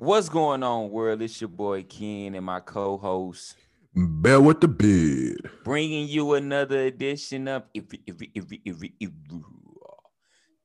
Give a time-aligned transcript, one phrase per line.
[0.00, 1.20] What's going on, world?
[1.20, 3.54] It's your boy Ken and my co-host
[3.94, 5.50] Bear with the bid.
[5.62, 9.10] bringing you another edition of if if if if if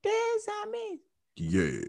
[0.02, 1.00] There's I mean,
[1.36, 1.82] Yeah.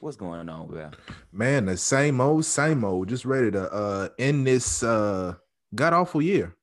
[0.00, 0.92] what's going on, bro?
[1.30, 3.10] Man, the same old, same old.
[3.10, 5.34] Just ready to uh end this uh
[5.74, 6.56] god awful year.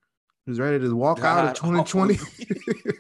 [0.48, 2.18] Just ready to walk out of 2020.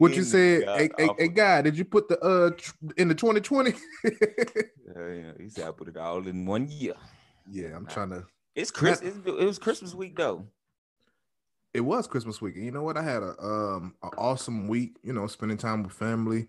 [0.00, 3.14] What you said, hey, hey, hey, guy, did you put the uh tr- in the
[3.14, 3.72] 2020?
[3.72, 6.94] Uh, yeah, he said I put it all in one year.
[7.50, 8.24] yeah, I'm trying to.
[8.54, 9.00] It's Chris.
[9.02, 10.46] It's, it was Christmas week though.
[11.74, 12.56] It was Christmas week.
[12.56, 12.96] and You know what?
[12.96, 16.48] I had a um an awesome week, you know, spending time with family,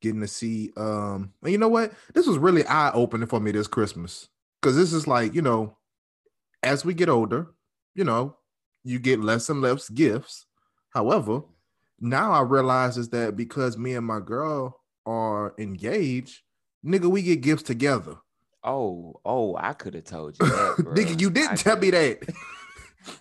[0.00, 1.92] getting to see um and you know what?
[2.14, 4.28] This was really eye-opening for me this Christmas.
[4.62, 5.76] Cause this is like, you know,
[6.62, 7.48] as we get older,
[7.94, 8.36] you know,
[8.82, 10.46] you get less and less gifts.
[10.90, 11.42] However,
[12.00, 16.42] now I realize is that because me and my girl are engaged,
[16.84, 18.16] nigga, we get gifts together.
[18.64, 20.94] Oh, oh, I could have told you that, bro.
[20.94, 22.34] nigga, you didn't I tell me coulda- that.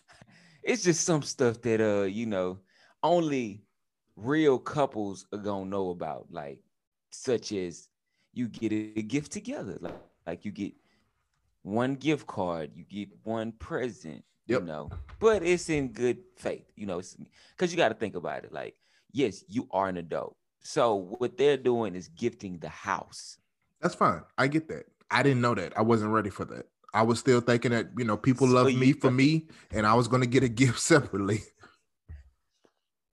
[0.64, 2.60] it's just some stuff that uh you know
[3.04, 3.64] only
[4.18, 6.60] real couples are gonna know about like
[7.12, 7.88] such as
[8.34, 10.74] you get a gift together like like you get
[11.62, 14.62] one gift card you get one present Yep.
[14.62, 17.02] you know but it's in good faith you know
[17.52, 18.76] because you got to think about it like
[19.12, 23.38] yes you are an adult so what they're doing is gifting the house
[23.82, 24.22] That's fine.
[24.38, 24.86] I get that.
[25.12, 25.78] I didn't know that.
[25.78, 26.66] I wasn't ready for that.
[26.94, 29.94] I was still thinking that you know people So love me for me, and I
[29.94, 31.42] was gonna get a gift separately.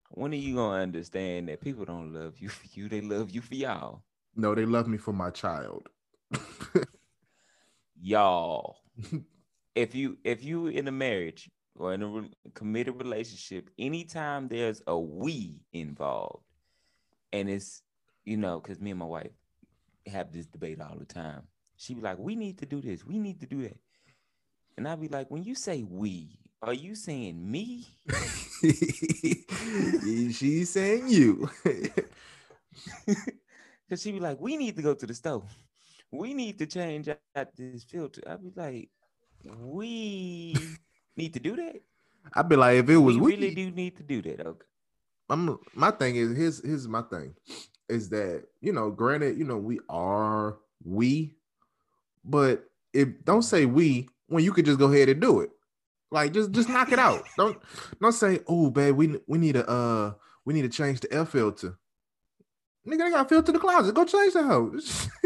[0.09, 3.41] when are you gonna understand that people don't love you for you they love you
[3.41, 4.03] for y'all
[4.35, 5.87] No, they love me for my child.
[8.01, 8.77] y'all
[9.75, 14.81] if you if you in a marriage or in a re- committed relationship anytime there's
[14.87, 16.43] a we involved
[17.33, 17.83] and it's
[18.25, 19.31] you know because me and my wife
[20.07, 21.43] have this debate all the time.
[21.77, 23.05] She be like we need to do this.
[23.05, 23.77] We need to do that.
[24.77, 27.85] And i be like when you say we are you saying me?
[30.33, 31.49] She's saying you.
[33.05, 35.43] because she be like we need to go to the store.
[36.11, 38.21] We need to change out this filter.
[38.27, 38.89] I be like
[39.59, 40.55] we
[41.15, 41.81] need to do that
[42.33, 44.45] I'd be like, if it was we really do need to do that.
[44.47, 44.65] Okay.
[45.29, 47.33] I'm my thing is here's here's my thing
[47.89, 51.35] is that you know, granted, you know, we are we,
[52.23, 55.51] but if don't say we when you could just go ahead and do it.
[56.11, 57.23] Like just just knock it out.
[57.37, 57.57] Don't
[57.99, 60.13] don't say, oh babe, we we need a uh
[60.45, 61.77] we need to change the air filter.
[62.87, 63.95] Nigga, they got filter the closet.
[63.95, 65.09] Go change the house.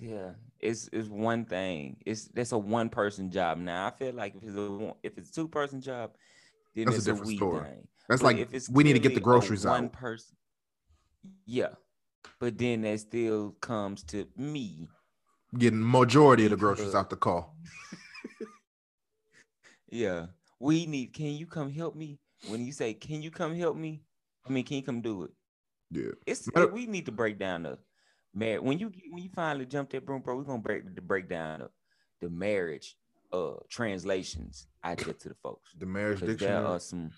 [0.00, 1.96] Yeah, it's it's one thing.
[2.06, 3.58] It's that's a one person job.
[3.58, 6.12] Now I feel like if it's a if it's two person job,
[6.74, 7.64] then That's a it's a, different we story.
[7.64, 7.88] thing.
[8.08, 9.92] That's But like if it's we need to get the a groceries one out.
[9.92, 10.36] person.
[11.46, 11.74] Yeah,
[12.40, 14.88] but then that still comes to me.
[15.56, 17.46] Getting majority of the groceries out the car.
[19.90, 20.26] Yeah,
[20.60, 21.14] we need.
[21.14, 22.18] Can you come help me?
[22.48, 24.02] When you say, "Can you come help me?"
[24.46, 25.30] I mean, can you come do it?
[25.90, 26.12] Yeah.
[26.26, 27.78] It's Matter- we need to break down the
[28.38, 28.62] marriage.
[28.62, 31.68] When you when you finally jump that broom, bro, we're gonna break the break down
[32.20, 32.96] the, marriage
[33.32, 35.70] uh translations I there to the folks.
[35.78, 37.10] The marriage Because there are some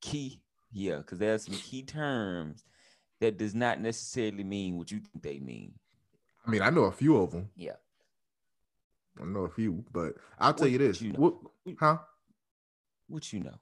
[0.00, 0.40] key,
[0.72, 2.64] yeah, because there are some key terms
[3.20, 5.72] that does not necessarily mean what you think they mean.
[6.46, 7.48] I mean, I know a few of them.
[7.56, 7.76] Yeah.
[9.20, 11.00] I know a few, but I'll tell What you this.
[11.00, 11.20] you know?
[11.20, 11.98] What, huh?
[13.08, 13.54] What you know?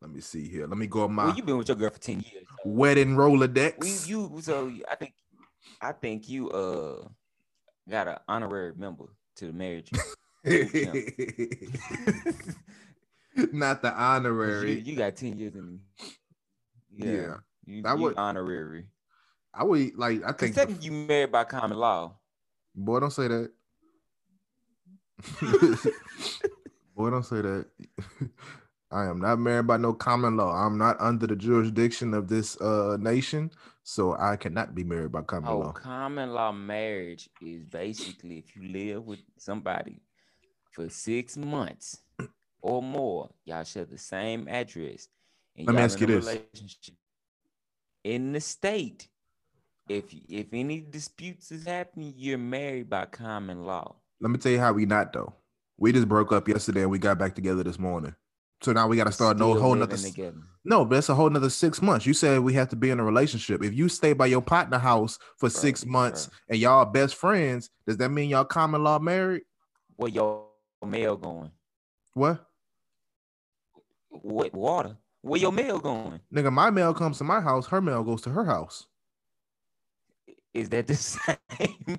[0.00, 0.66] Let me see here.
[0.66, 2.46] Let me go on my well, you've been with your girl for 10 years.
[2.48, 4.08] so wedding we, Rolodex.
[4.08, 5.12] you so I think
[5.80, 7.06] I think you uh
[7.88, 9.06] got an honorary member
[9.36, 9.90] to the marriage.
[13.52, 14.72] Not the honorary.
[14.72, 15.80] You, you got 10 years in
[16.90, 17.36] yeah.
[17.66, 17.66] Yeah.
[17.66, 18.86] You, would- honorary.
[19.54, 20.22] I would like.
[20.24, 20.54] I think.
[20.54, 22.16] technically you married by common law.
[22.74, 23.50] boy, don't say that.
[26.96, 27.66] boy, don't say that.
[28.90, 30.52] I am not married by no common law.
[30.52, 33.50] I'm not under the jurisdiction of this uh nation,
[33.82, 35.72] so I cannot be married by common Oh, law.
[35.72, 40.00] common law marriage is basically if you live with somebody
[40.72, 42.00] for six months
[42.62, 45.08] or more, y'all share the same address.
[45.56, 46.26] And Let me ask in you a this.
[46.26, 46.94] relationship.
[48.04, 49.08] In the state,
[49.88, 53.96] if if any disputes is happening, you're married by common law.
[54.20, 55.34] Let me tell you how we not though.
[55.76, 58.14] We just broke up yesterday and we got back together this morning.
[58.60, 59.96] So now we got to start no whole nother.
[59.96, 60.36] together.
[60.64, 62.06] No, but that's a whole nother six months.
[62.06, 63.62] You said we have to be in a relationship.
[63.62, 66.34] If you stay by your partner house for six months bro.
[66.50, 69.42] and y'all best friends, does that mean y'all common law married?
[69.96, 70.46] Where your
[70.84, 71.50] mail going?
[72.14, 72.44] What?
[74.10, 74.96] What water?
[75.22, 76.20] Where your mail going?
[76.34, 78.86] Nigga, my mail comes to my house, her mail goes to her house.
[80.52, 81.98] Is that the same?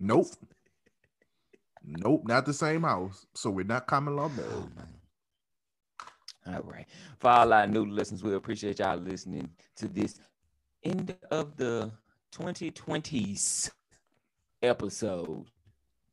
[0.00, 0.26] Nope.
[1.84, 3.26] Nope, not the same house.
[3.34, 4.50] So we're not common law married.
[4.52, 4.86] Oh, man.
[6.46, 6.86] All right.
[7.18, 10.18] For all our new listeners, we appreciate y'all listening to this
[10.82, 11.92] end of the
[12.34, 13.70] 2020s
[14.62, 15.46] episode.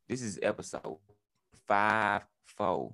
[0.07, 0.97] This is episode
[1.67, 2.93] five four.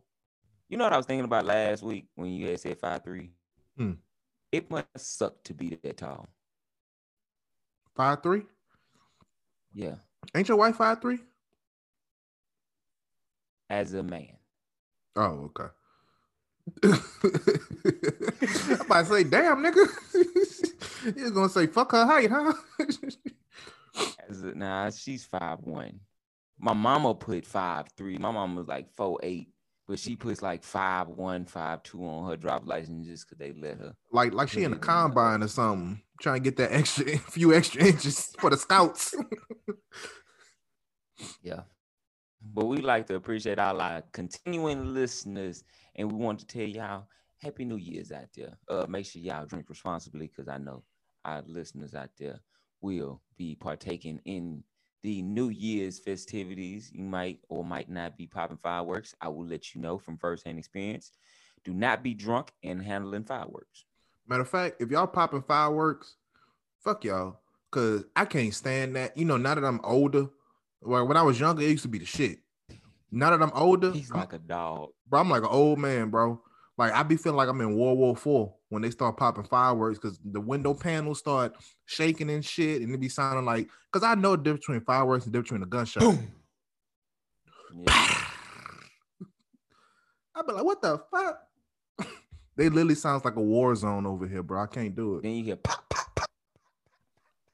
[0.69, 3.31] You know what I was thinking about last week when you had said five three?
[3.77, 3.93] Hmm.
[4.51, 6.27] It must suck to be that tall.
[7.95, 8.43] Five three?
[9.73, 9.95] Yeah.
[10.33, 11.19] Ain't your wife five three?
[13.69, 14.37] As a man.
[15.15, 15.71] Oh, okay.
[16.83, 16.91] I'm
[18.81, 19.88] about to say, damn, nigga.
[21.15, 22.53] you was gonna say fuck her height, huh?
[24.56, 26.00] Nah, she's five one.
[26.59, 28.17] My mama put five three.
[28.17, 29.50] My mama was like four eight,
[29.88, 33.53] but she puts like five one, five two on her driver's license just because they
[33.53, 33.95] let her.
[34.11, 37.85] like, like she in a combine or something, trying to get that extra few extra
[37.85, 39.15] inches for the scouts.
[41.41, 41.61] Yeah.
[42.41, 45.63] But we like to appreciate all our continuing listeners,
[45.95, 47.07] and we want to tell y'all
[47.42, 48.57] Happy New Year's out there.
[48.69, 50.83] Uh, make sure y'all drink responsibly because I know
[51.24, 52.39] our listeners out there
[52.81, 54.63] will be partaking in
[55.03, 56.89] the New Year's festivities.
[56.94, 59.13] You might or might not be popping fireworks.
[59.21, 61.12] I will let you know from firsthand experience.
[61.63, 63.86] Do not be drunk and handling fireworks.
[64.27, 66.15] Matter of fact, if y'all popping fireworks,
[66.83, 67.39] fuck y'all.
[67.71, 69.18] Cause I can't stand that.
[69.18, 70.30] You know, now that I'm older,
[70.81, 72.39] well, when I was younger, it used to be the shit.
[73.15, 74.89] Now that I'm older, He's I'm- like a dog.
[75.07, 76.41] bro, I'm like an old man, bro.
[76.77, 79.97] Like I be feeling like I'm in World War Four when they start popping fireworks
[79.97, 84.15] because the window panels start shaking and shit, and it be sounding like because I
[84.15, 86.03] know the difference between fireworks and the difference between a gunshot.
[87.73, 88.21] Yeah.
[90.35, 91.39] I be like, what the fuck?
[92.57, 94.61] they literally sounds like a war zone over here, bro.
[94.63, 95.23] I can't do it.
[95.23, 96.29] then you hear pop, pop, pop.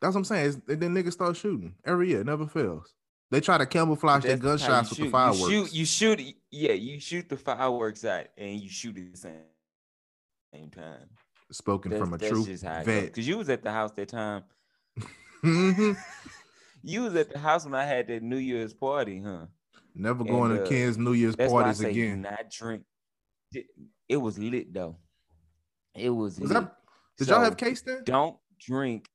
[0.01, 0.47] That's what I'm saying.
[0.47, 2.21] It's, then niggas start shooting every year.
[2.21, 2.91] It never fails.
[3.31, 5.03] They try to camouflage their That's how you gunshots with shoot.
[5.05, 5.39] the fireworks.
[5.51, 9.11] You shoot, you shoot, yeah, you shoot the fireworks out and you shoot it at
[9.13, 9.33] the same,
[10.53, 11.09] same time.
[11.51, 13.03] Spoken That's, from a true just how it vet.
[13.05, 14.43] Because you was at the house that time.
[15.43, 15.97] Mhm.
[16.83, 19.45] You was at the house when I had that New Year's party, huh?
[19.93, 22.21] Never And, going to uh, Ken's New Year's That's why I parties again.
[22.23, 22.81] not drink.
[24.09, 24.97] It, was lit though.
[25.93, 26.63] It was, Was lit.
[26.63, 26.75] that-
[27.19, 28.01] Did y'all have case then?
[28.03, 29.07] Don't drink.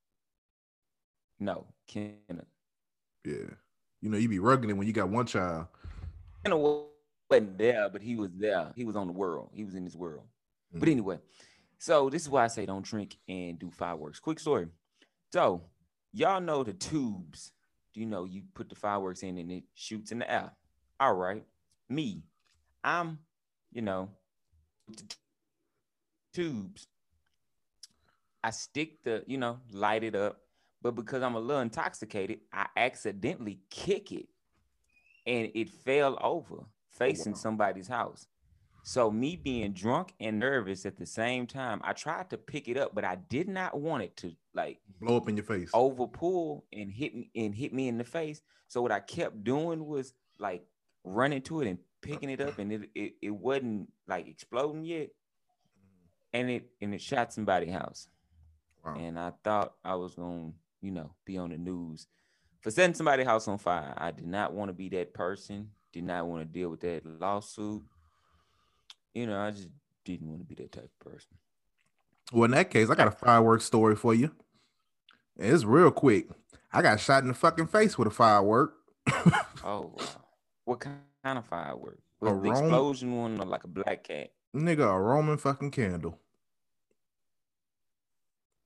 [1.41, 2.47] No, Kenneth.
[3.25, 3.35] Yeah.
[4.07, 5.67] You know, you be rugging it when you got one child.
[6.45, 6.61] Kenneth
[7.29, 8.73] wasn't there, but he was there.
[8.77, 9.51] He was on the world.
[9.53, 10.29] He was in his world.
[10.73, 10.93] But Mhm.
[10.93, 11.21] anyway,
[11.79, 14.21] so this is why I say don't drink and do fireworks.
[14.21, 14.69] Quick story.
[15.33, 15.69] So
[16.13, 17.51] y'all know the tubes.
[17.93, 20.53] Do you know you put the fireworks in and it shoots in the air?
[21.01, 21.45] All right.
[21.89, 22.23] Me,
[22.85, 23.19] I'm,
[23.73, 24.11] you know,
[26.33, 26.87] tubes.
[28.45, 30.46] I stick the, you know, light it up,
[30.83, 34.27] but because I'm a little intoxicated, I accidentally kick it
[35.27, 37.39] and it fell over facing wow.
[37.39, 38.27] somebody's house.
[38.85, 42.77] So me being drunk and nervous at the same time, I tried to pick it
[42.77, 45.71] up, but I did not want it to like Blow up in your face.
[45.75, 48.43] over pull and hit me and hit me in the face.
[48.69, 50.65] So what I kept doing was like
[51.03, 55.09] running to it and picking it up, and it it, it wasn't like exploding yet,
[56.33, 58.07] and it and it shot somebody's house.
[58.85, 58.95] Wow.
[58.95, 60.53] And I thought I was gonna,
[60.87, 62.07] you know, be on the news
[62.61, 63.93] for setting somebody's house on fire.
[63.99, 65.71] I did not want to be that person.
[65.93, 67.83] Did not want to deal with that lawsuit.
[69.13, 69.69] You know, I just
[70.05, 71.31] didn't want to be that type of person.
[72.33, 74.31] Well, in that case, I got a fireworks story for you.
[75.37, 76.29] It's real quick.
[76.73, 78.75] I got shot in the fucking face with a firework.
[79.65, 80.05] Oh wow.
[80.65, 81.99] What kind of firework?
[82.23, 84.31] A Was the Rome- explosion one or like a black cat?
[84.55, 86.21] Nigga, a Roman fucking candle.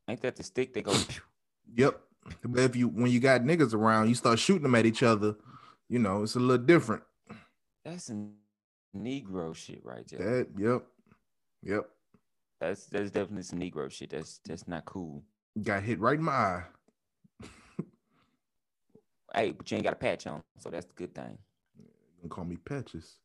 [0.07, 1.07] Ain't that the stick that goes?
[1.75, 2.01] Yep.
[2.45, 5.37] But if you when you got niggas around, you start shooting them at each other,
[5.89, 7.03] you know, it's a little different.
[7.85, 8.33] That's some
[8.97, 10.45] Negro shit right there.
[10.45, 10.83] That yep.
[11.63, 11.89] Yep.
[12.61, 14.11] That's that's definitely some Negro shit.
[14.11, 15.23] That's that's not cool.
[15.63, 16.65] Got hit right in my eye.
[19.33, 21.39] Hey, but you ain't got a patch on, so that's the good thing.
[21.79, 23.19] You can call me Patches.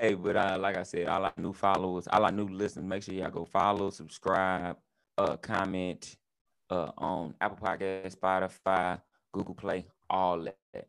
[0.00, 3.02] Hey, but uh, like I said, all our new followers, all our new listeners, make
[3.02, 4.78] sure y'all go follow, subscribe,
[5.20, 6.16] uh, comment,
[6.70, 9.00] uh, on Apple Podcast, Spotify,
[9.32, 10.86] Google Play, all that.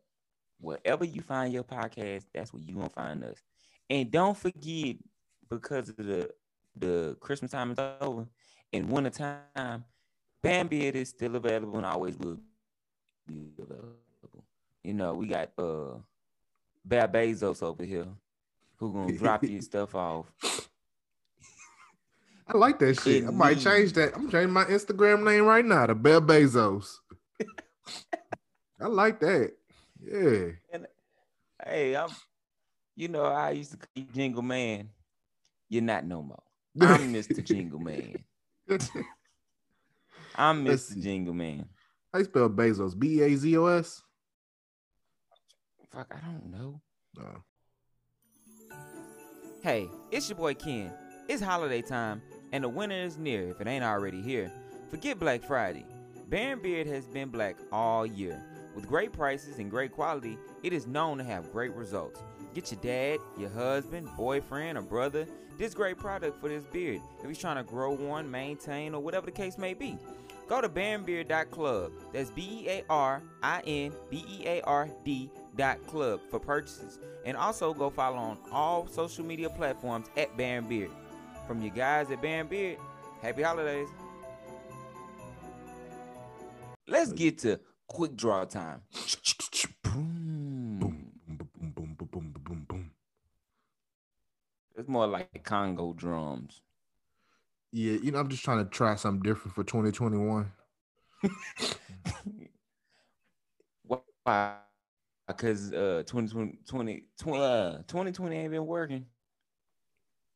[0.60, 3.38] Wherever you find your podcast, that's where you gonna find us.
[3.90, 4.96] And don't forget,
[5.50, 6.30] because of the
[6.76, 8.26] the Christmas time is over,
[8.72, 9.84] and winter time,
[10.42, 12.38] Bambi is still available and always will
[13.28, 13.96] be available.
[14.84, 15.98] You know, we got uh
[16.86, 18.08] Bear Bezos over here
[18.78, 20.32] who gonna drop your stuff off.
[22.48, 23.26] I like that shit.
[23.26, 24.16] I might change that.
[24.16, 26.98] I'm changing my Instagram name right now to Bear Bezos.
[28.82, 29.54] I like that.
[30.02, 30.52] Yeah.
[30.74, 30.88] And
[31.66, 32.10] hey, I'm
[32.96, 34.90] you know, I used to call Jingle Man.
[35.70, 36.44] You're not no more.
[36.80, 37.44] I'm Mr.
[37.46, 38.16] Jingle Man.
[40.36, 41.02] I'm Mr.
[41.02, 41.66] Jingle Man.
[42.12, 42.98] How you spell Bezos?
[42.98, 44.02] B A Z O S.
[45.92, 46.82] Fuck, I don't know.
[47.18, 47.44] No.
[49.62, 50.92] Hey, it's your boy Ken.
[51.28, 52.22] It's holiday time,
[52.52, 54.52] and the winter is near if it ain't already here.
[54.90, 55.86] Forget Black Friday.
[56.30, 58.42] Bear In Beard has been black all year.
[58.76, 62.22] With great prices and great quality, it is known to have great results.
[62.54, 65.28] Get your dad, your husband, boyfriend, or brother
[65.58, 69.28] this great product for this beard if he's trying to grow one, maintain, or whatever
[69.28, 69.98] the case may be.
[70.48, 71.92] Go to bearinbeard.club.
[72.12, 76.40] That's B E A R I N B E A R D dot club for
[76.40, 77.00] purchases.
[77.26, 80.90] And also go follow on all social media platforms at Bear In Beard.
[81.52, 82.78] From you guys at Bear In Beard,
[83.22, 83.90] happy holidays.
[86.88, 88.80] Let's get to quick draw time.
[94.78, 96.62] It's more like Congo drums.
[97.74, 100.50] Yeah, you know, I'm just trying to try something different for 2021.
[104.24, 104.56] Why?
[105.28, 109.06] Because uh 2020, 20, 20, uh, 2020 ain't been working.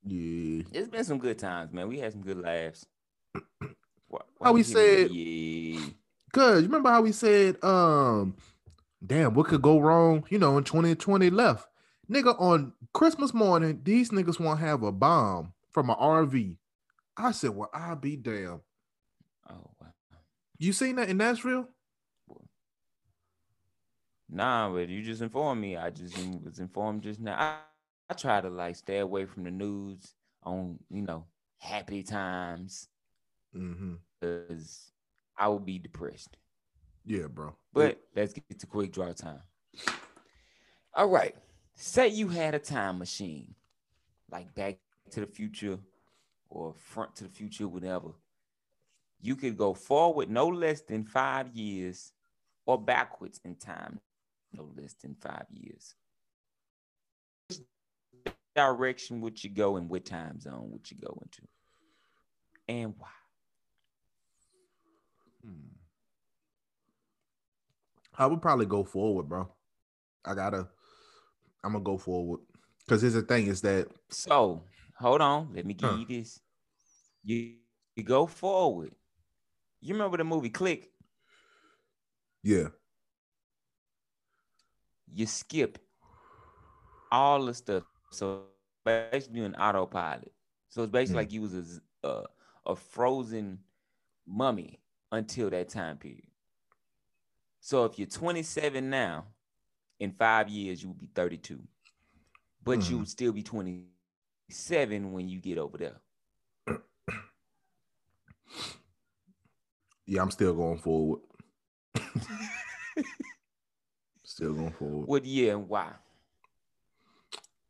[0.06, 0.64] Yeah.
[0.72, 1.88] It's been some good times, man.
[1.88, 2.86] We had some good laughs.
[4.08, 5.80] Why- How we said- yeah.
[6.34, 8.36] Cause you remember how we said, um,
[9.06, 10.26] damn, what could go wrong?
[10.30, 11.66] You know, in 2020 left.
[12.12, 16.58] Nigga, on Christmas morning, these niggas want to have a bomb from an RV.
[17.16, 18.60] I said, Well, I'll be damn.
[19.50, 19.88] Oh wow.
[20.58, 21.70] You seen that in Nashville?
[24.30, 25.78] Nah, but you just informed me.
[25.78, 27.36] I just was informed just now.
[27.40, 27.58] I,
[28.10, 31.26] I try to like stay away from the news on you know
[31.60, 32.88] happy times
[33.56, 33.94] Mm-hmm.
[34.20, 34.92] because
[35.38, 36.36] I will be depressed.
[37.06, 37.56] Yeah, bro.
[37.72, 39.40] But let's get to quick draw time.
[40.94, 41.36] All right.
[41.76, 43.56] Say you had a time machine,
[44.30, 44.78] like Back
[45.12, 45.78] to the Future
[46.50, 48.10] or Front to the Future, whatever.
[49.22, 52.12] You could go forward no less than five years
[52.66, 54.00] or backwards in time
[54.54, 55.96] no less than five years.
[58.56, 61.42] Direction would you go and what time zone would you go into?
[62.68, 63.08] And why?
[65.44, 65.76] Hmm.
[68.18, 69.50] I would probably go forward, bro.
[70.26, 70.68] I gotta.
[71.64, 72.42] I'm gonna go forward
[72.86, 74.64] because here's the thing: is that So
[75.00, 75.98] hold on, let me give Huh.
[75.98, 76.40] you this.
[77.24, 77.54] You
[77.96, 78.94] you go forward.
[79.82, 80.92] You remember the movie Click?
[82.44, 82.68] yeah,
[85.14, 85.80] You skip
[87.12, 87.84] all the stuff.
[88.12, 88.46] So
[88.86, 90.32] basically, you're an autopilot.
[90.70, 91.26] So it's basically Hmm.
[91.26, 92.24] like you was a
[92.68, 93.60] a frozen
[94.26, 94.80] mummy
[95.12, 96.28] until that time period.
[97.60, 99.28] So if you're 27 now,
[100.00, 101.62] in five years you will be 32,
[102.64, 103.00] but you Mhm.
[103.00, 106.02] would still be 27 when you get over there.
[110.06, 111.22] yeah, I'm still going forward.
[114.24, 115.08] still going forward.
[115.08, 115.94] What year and why?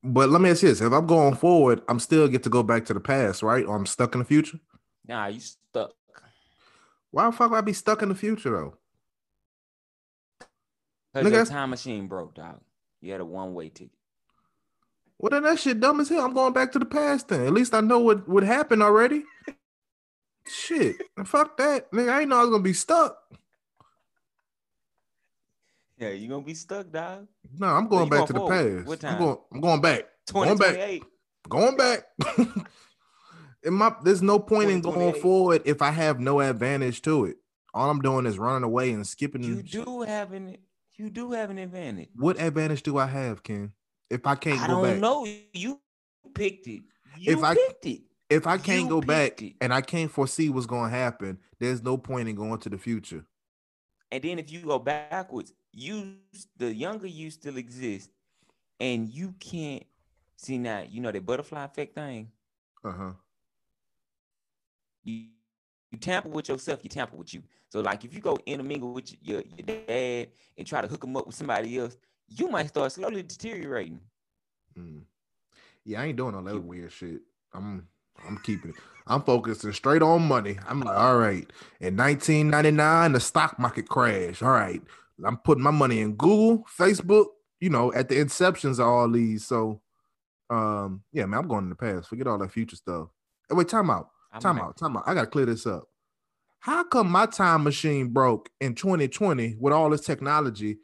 [0.05, 2.61] But let me ask you this: If I'm going forward, I'm still get to go
[2.61, 3.65] back to the past, right?
[3.65, 4.59] Or I'm stuck in the future.
[5.07, 5.91] Nah, you stuck.
[7.11, 8.75] Why the fuck would I be stuck in the future though?
[11.13, 12.59] Because Nigga, your time machine broke, dog.
[13.01, 13.91] You had a one way ticket.
[15.17, 16.25] Well, then that shit dumb as hell.
[16.25, 17.45] I'm going back to the past then.
[17.45, 19.23] At least I know what would happen already.
[20.45, 22.11] shit, fuck that, nigga.
[22.11, 23.17] I ain't know I was gonna be stuck.
[25.97, 27.27] Yeah, you gonna be stuck, dog.
[27.57, 28.75] No, I'm going back going to the forward?
[28.77, 28.87] past.
[28.87, 29.19] What I'm time?
[29.19, 29.37] going.
[29.53, 30.05] I'm going back.
[30.31, 30.75] Going back.
[30.75, 31.03] 2028.
[31.49, 32.03] Going back.
[33.63, 37.37] In my, there's no point in going forward if I have no advantage to it.
[37.73, 39.43] All I'm doing is running away and skipping.
[39.43, 40.57] You do have an
[40.97, 42.09] you do have an advantage.
[42.15, 43.71] What advantage do I have, Ken?
[44.11, 45.27] If I can't I go don't back, know.
[45.53, 45.81] You
[46.35, 46.83] picked it.
[47.17, 48.01] You If I- picked it.
[48.29, 49.55] if I can't You go back it.
[49.59, 52.77] and I can't foresee what's going to happen, there's no point in going to the
[52.77, 53.25] future.
[54.15, 56.15] And then if you go backwards, you
[56.55, 58.09] the younger you still exist,
[58.79, 59.83] and you can't
[60.37, 60.83] see now.
[60.89, 62.31] You know the butterfly effect thing.
[62.81, 63.11] Uh huh.
[65.03, 65.25] you,
[65.91, 67.43] you tamper with yourself, you tamper with you.
[67.67, 71.17] So like if you go intermingle with your, your dad and try to hook him
[71.17, 71.97] up with somebody else,
[72.29, 73.99] you might start slowly deteriorating.
[74.79, 75.01] Mm.
[75.83, 77.19] Yeah, I ain't doing all that weird shit.
[77.53, 77.85] I'm
[78.27, 78.75] I'm keeping it.
[79.07, 80.57] I'm focusing straight on money.
[80.67, 81.51] I'm like, all right.
[81.79, 84.41] In 1999, the stock market crashed.
[84.41, 84.81] All right.
[85.23, 87.27] I'm putting my money in Google, Facebook,
[87.59, 89.45] you know, at the inceptions of all these.
[89.45, 89.81] So
[90.49, 92.09] um, yeah, man, I'm going in the past.
[92.09, 93.07] Forget all that future stuff.
[93.49, 94.09] Hey, wait, time out.
[94.31, 94.77] I'm Time out.
[94.77, 95.03] Time out.
[95.07, 95.83] I gotta clear this up.
[96.59, 100.77] how come my time machine broke in 2020 with all this technology,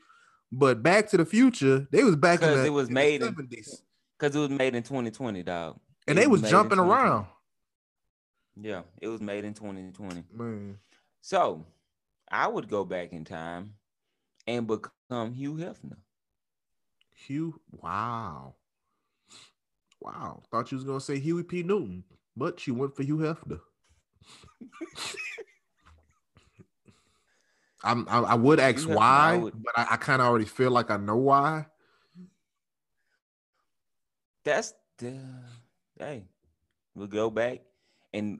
[0.51, 3.81] but Back to the Future they was back in the, it was made in- 70s
[4.17, 5.79] Because it was made in 2020, dog.
[6.07, 7.25] And they was jumping around.
[8.59, 10.23] Yeah, it was made in 2020.
[10.33, 10.77] Man,
[11.21, 11.65] So
[12.29, 13.73] I would go back in time
[14.47, 15.97] and become Hugh Hefner.
[17.15, 18.55] Hugh, wow,
[20.01, 20.41] wow.
[20.51, 21.63] Thought you was gonna say Huey P.
[21.63, 22.03] Newton,
[22.35, 23.59] but you went for Hugh Hefner.
[27.83, 30.27] I'm, I, I would ask Hugh Hefner, I why, would- but I, I kind of
[30.27, 31.65] already feel like I know why.
[34.43, 35.19] That's the
[36.01, 36.23] hey.
[36.95, 37.61] We'll go back
[38.13, 38.39] and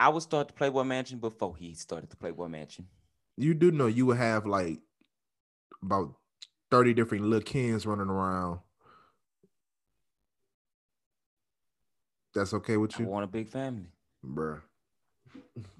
[0.00, 2.86] I would start the Playboy Mansion before he started the Playboy Mansion.
[3.36, 4.80] You do know you would have like
[5.82, 6.14] about
[6.70, 8.60] 30 different little kids running around.
[12.34, 13.04] That's okay with you?
[13.04, 13.88] I you, want a big family.
[14.24, 14.60] bruh.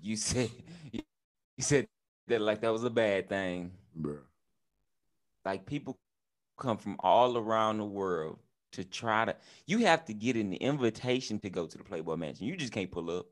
[0.00, 0.50] You said
[0.92, 1.02] you
[1.58, 1.86] said
[2.28, 3.72] that like that was a bad thing.
[3.98, 4.20] Bruh.
[5.44, 5.98] Like people
[6.58, 8.38] come from all around the world
[8.76, 12.46] to try to you have to get an invitation to go to the Playboy Mansion.
[12.46, 13.26] You just can't pull up.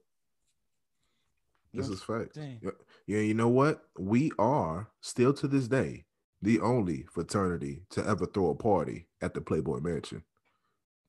[1.72, 2.08] You This is fact.
[2.08, 2.60] what I'm saying?
[2.62, 2.70] Yeah,
[3.06, 3.84] yeah, you know what?
[3.98, 6.04] We are still to this day
[6.42, 10.22] the only fraternity to ever throw a party at the Playboy Mansion.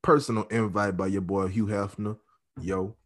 [0.01, 2.17] Personal invite by your boy Hugh Hefner.
[2.61, 2.95] Yo.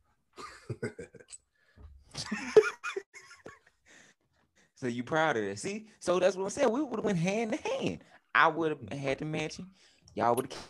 [4.79, 5.59] So you proud of that?
[5.59, 6.71] See, so that's what I'm saying.
[6.71, 7.99] We would have went hand to hand.
[8.33, 9.67] I would have had the mansion.
[10.15, 10.61] Y'all would have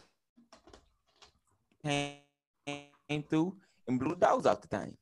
[1.84, 2.18] came
[3.08, 3.56] came through
[3.88, 4.96] and blew the doors off the thing.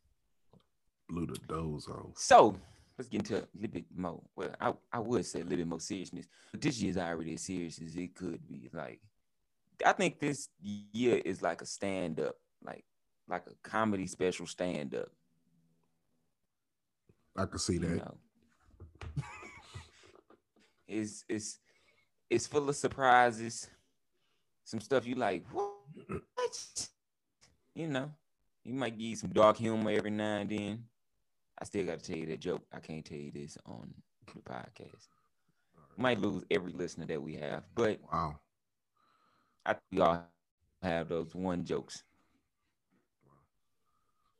[1.09, 2.11] Blew the doze off.
[2.15, 2.55] So
[2.97, 4.21] let's get into a little bit more.
[4.35, 6.27] Well, I, I would say a little bit more seriousness.
[6.51, 8.69] But this year is already as serious as it could be.
[8.73, 8.99] Like,
[9.85, 12.85] I think this year is like a stand up, like
[13.27, 15.09] like a comedy special stand up.
[17.35, 17.95] I can see You that.
[17.97, 18.17] know,
[20.87, 21.59] it's it's
[22.29, 23.69] it's full of surprises.
[24.63, 25.45] Some stuff you like.
[25.51, 25.76] What?
[27.75, 28.11] You know,
[28.63, 30.83] you might give you some dark humor every now and then.
[31.59, 32.63] I still got to tell you that joke.
[32.73, 33.93] I can't tell you this on
[34.33, 35.07] the podcast.
[35.95, 38.39] Might lose every listener that we have, but Wow.
[39.65, 40.23] I think we all
[40.81, 42.03] have those one jokes.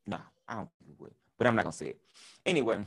[0.05, 1.99] No, I don't think we would, but I'm not gonna say it.
[2.45, 2.85] Anyway,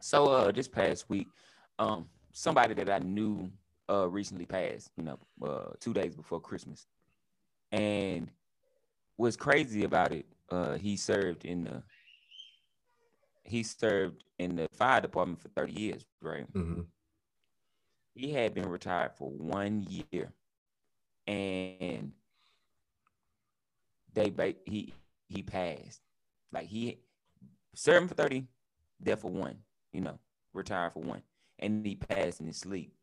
[0.00, 1.28] so uh, this past week,
[1.78, 3.50] um, somebody that I knew
[3.90, 4.90] uh recently passed.
[4.96, 6.86] You know, uh, two days before Christmas,
[7.72, 8.30] and
[9.16, 11.82] what's crazy about it, uh, he served in the
[13.44, 16.46] he served in the fire department for 30 years, right?
[16.54, 16.80] hmm
[18.14, 20.32] he had been retired for one year.
[21.26, 22.12] And
[24.12, 24.94] they ba- he
[25.28, 26.00] he passed.
[26.52, 26.98] Like he
[27.74, 28.46] served for 30
[29.00, 29.58] there for one
[29.92, 30.18] you know
[30.52, 31.22] retired for one.
[31.58, 32.94] And he passed in his sleep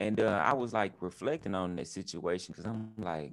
[0.00, 3.32] and uh, i was like reflecting on that situation because i'm like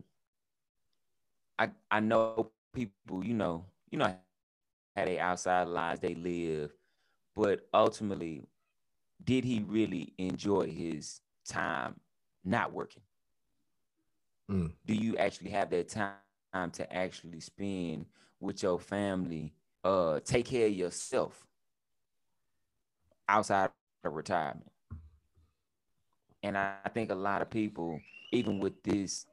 [1.60, 6.74] i i know people you know you know how they outside lives they live
[7.36, 8.44] but ultimately
[9.24, 12.00] did he really enjoy his time
[12.44, 13.04] not working?
[14.52, 14.72] Mm.
[14.86, 18.06] Do you actually have that time to actually spend
[18.40, 19.54] with your family?
[19.84, 21.46] Uh, take care of yourself
[23.28, 23.72] outside
[24.04, 24.73] of retirement.
[26.44, 28.02] And I, I think a lot of people,
[28.32, 29.28] even with this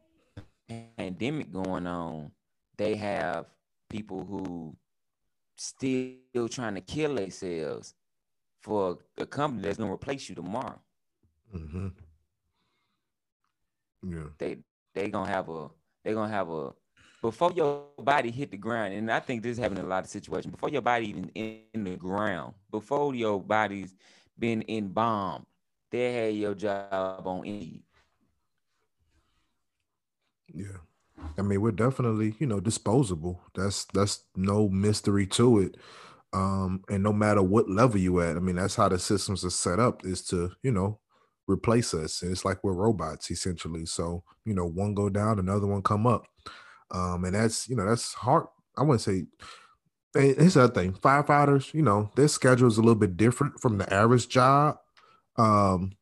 [0.68, 2.31] pandemic going on,
[2.77, 3.46] they have
[3.88, 4.77] people who
[5.57, 7.94] still trying to kill themselves
[8.61, 10.81] for a company that's gonna replace you tomorrow.
[11.53, 11.88] hmm
[14.03, 14.31] Yeah.
[14.38, 14.59] They
[14.94, 15.68] they gonna have a
[16.05, 16.73] they gonna have a
[17.23, 20.11] before your body hit the ground, and I think this is happening a lot of
[20.11, 20.53] situations.
[20.53, 23.94] Before your body even in, in the ground, before your body's
[24.38, 25.44] been embalmed,
[25.90, 27.83] they had your job on Indeed.
[30.53, 30.79] Yeah.
[31.38, 33.40] I mean, we're definitely, you know, disposable.
[33.55, 35.76] That's that's no mystery to it.
[36.33, 39.50] Um, and no matter what level you at, I mean, that's how the systems are
[39.50, 41.00] set up is to, you know,
[41.46, 42.22] replace us.
[42.22, 43.85] And it's like we're robots essentially.
[43.87, 46.26] So, you know, one go down, another one come up.
[46.92, 48.46] Um, and that's, you know, that's hard.
[48.76, 49.26] I wouldn't say
[50.14, 53.92] and here's thing, firefighters, you know, their schedule is a little bit different from the
[53.92, 54.79] average job.
[55.40, 55.92] Um,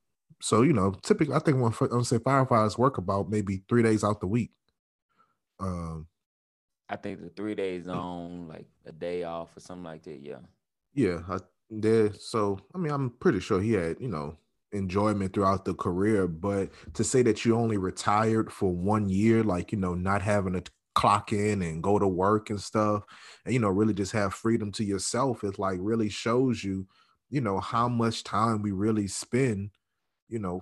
[0.40, 3.82] so you know, typically, I think when I would say firefighters work about maybe three
[3.82, 4.50] days out the week.
[5.60, 6.06] Um,
[6.88, 10.20] I think the three days on, like a day off or something like that.
[10.20, 10.38] Yeah.
[10.94, 11.38] yeah, I,
[11.70, 12.12] there.
[12.14, 14.36] So I mean, I'm pretty sure he had you know
[14.72, 19.72] enjoyment throughout the career, but to say that you only retired for one year, like
[19.72, 20.62] you know, not having a
[20.94, 23.04] clock in and go to work and stuff
[23.44, 26.84] and you know really just have freedom to yourself it like really shows you
[27.30, 29.70] you know how much time we really spend
[30.28, 30.60] you know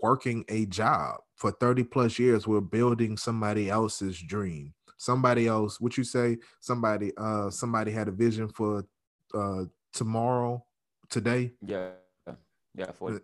[0.00, 1.16] working a job.
[1.36, 4.74] For 30 plus years we're building somebody else's dream.
[4.98, 6.38] Somebody else what you say?
[6.60, 8.84] Somebody uh somebody had a vision for
[9.34, 10.64] uh tomorrow
[11.08, 11.52] today?
[11.62, 11.90] Yeah
[12.74, 13.20] yeah 40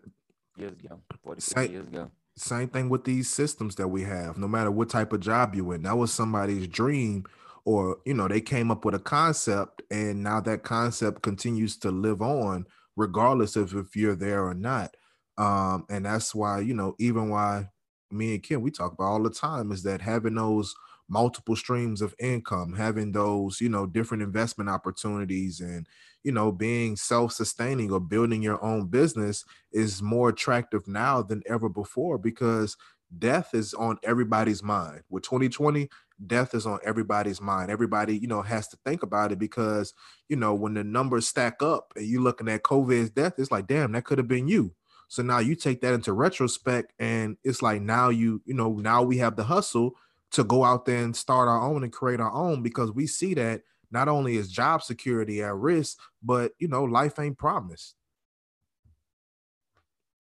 [0.57, 2.11] years ago 40 Same- years ago.
[2.37, 4.38] same thing with these systems that we have.
[4.38, 7.24] No matter what type of job you're in that was somebody's dream
[7.64, 11.90] or you know they came up with a concept and now that concept continues to
[11.90, 14.96] live on regardless of if you're there or not.
[15.38, 17.70] Um and that's why you know even why
[18.11, 20.74] me and kim we talk about all the time is that having those
[21.09, 25.87] multiple streams of income having those you know different investment opportunities and
[26.22, 31.68] you know being self-sustaining or building your own business is more attractive now than ever
[31.68, 32.76] before because
[33.18, 35.02] death is on everybody's mind.
[35.11, 35.88] With 2020
[36.27, 37.70] death is on everybody's mind.
[37.70, 39.94] Everybody you know has to think about it because
[40.29, 43.66] you know when the numbers stack up and you're looking at covid's death it's like
[43.66, 44.74] damn that could have been you.
[45.09, 49.03] So now you take that into retrospect and it's like now you you know now
[49.03, 49.92] we have the hustle
[50.33, 53.35] to go out there and start our own and create our own because we see
[53.35, 57.94] that not only is job security at risk, but you know, life ain't promised.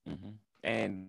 [0.06, 1.08] hmm And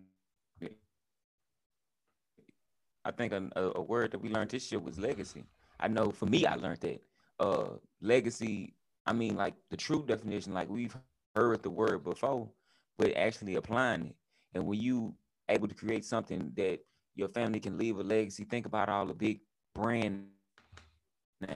[3.05, 5.45] I think a, a word that we learned this year was legacy.
[5.79, 7.01] I know for me, I learned that
[7.39, 7.69] uh,
[8.01, 8.73] legacy.
[9.05, 10.97] I mean, like the true definition, like we've
[11.35, 12.49] heard the word before,
[12.97, 14.15] but actually applying it.
[14.55, 15.13] And when you
[15.49, 16.79] able to create something that
[17.15, 19.41] your family can leave a legacy, think about all the big
[19.75, 20.25] brand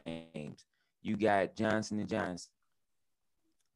[0.06, 0.66] names.
[1.02, 2.52] You got Johnson and Johnson.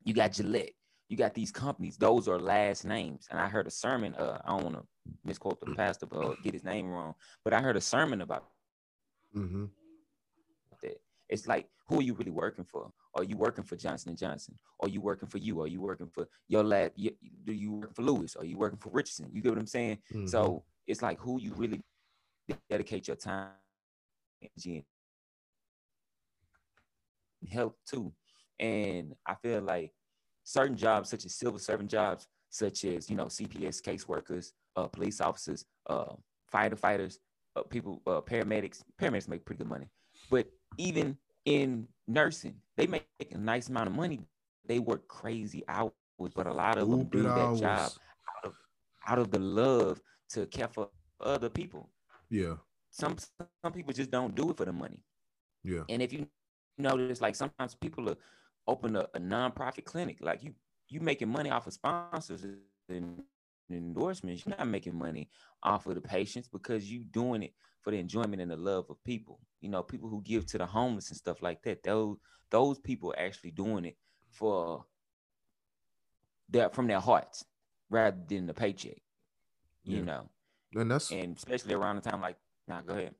[0.03, 0.73] You got Gillette.
[1.09, 1.97] You got these companies.
[1.97, 3.27] Those are last names.
[3.31, 4.13] And I heard a sermon.
[4.15, 4.83] Uh, I don't want to
[5.23, 7.13] misquote the pastor, but uh, get his name wrong.
[7.43, 8.45] But I heard a sermon about
[9.35, 9.65] Mm-hmm.
[10.83, 10.97] that.
[11.29, 12.91] It's like, who are you really working for?
[13.15, 14.59] Are you working for Johnson and Johnson?
[14.79, 15.61] Are you working for you?
[15.61, 16.91] Are you working for your lab?
[16.95, 18.35] Do you work for Lewis?
[18.35, 19.29] Are you working for Richardson?
[19.31, 19.97] You get what I'm saying?
[20.13, 20.27] Mm-hmm.
[20.27, 21.81] So it's like who you really
[22.69, 23.49] dedicate your time,
[24.41, 24.85] energy,
[27.41, 28.13] and health to.
[28.59, 29.91] And I feel like
[30.43, 35.21] certain jobs, such as civil servant jobs, such as you know CPS caseworkers, uh, police
[35.21, 36.13] officers, uh,
[36.53, 37.17] firefighters,
[37.55, 38.81] uh, people, uh, paramedics.
[38.99, 39.88] Paramedics make pretty good money,
[40.29, 44.21] but even in nursing, they make a nice amount of money.
[44.65, 45.93] They work crazy hours,
[46.36, 47.53] but a lot of them do Stupid that hours.
[47.53, 47.93] job
[48.29, 48.53] out of
[49.07, 51.89] out of the love to care for other people.
[52.29, 52.55] Yeah,
[52.91, 53.17] Some
[53.63, 55.03] some people just don't do it for the money.
[55.63, 56.27] yeah, And if you
[56.77, 58.17] notice, like sometimes people are
[58.67, 60.53] open a, a nonprofit clinic, like you
[60.89, 63.23] you making money off of sponsors and
[63.69, 64.45] endorsements.
[64.45, 65.30] You're not making money
[65.62, 69.04] off of the patients because you doing it for the enjoyment and the love of
[69.04, 69.39] people.
[69.62, 71.84] You know, people who give to the homeless and stuff like that.
[71.84, 72.17] Those
[72.49, 73.97] those people are actually doing it
[74.30, 74.86] for
[76.49, 77.45] their from their hearts
[77.89, 79.02] rather than the paycheck.
[79.84, 80.04] You Yeah.
[80.04, 80.30] know,
[80.76, 83.15] and that's and especially around the time like, now go ahead.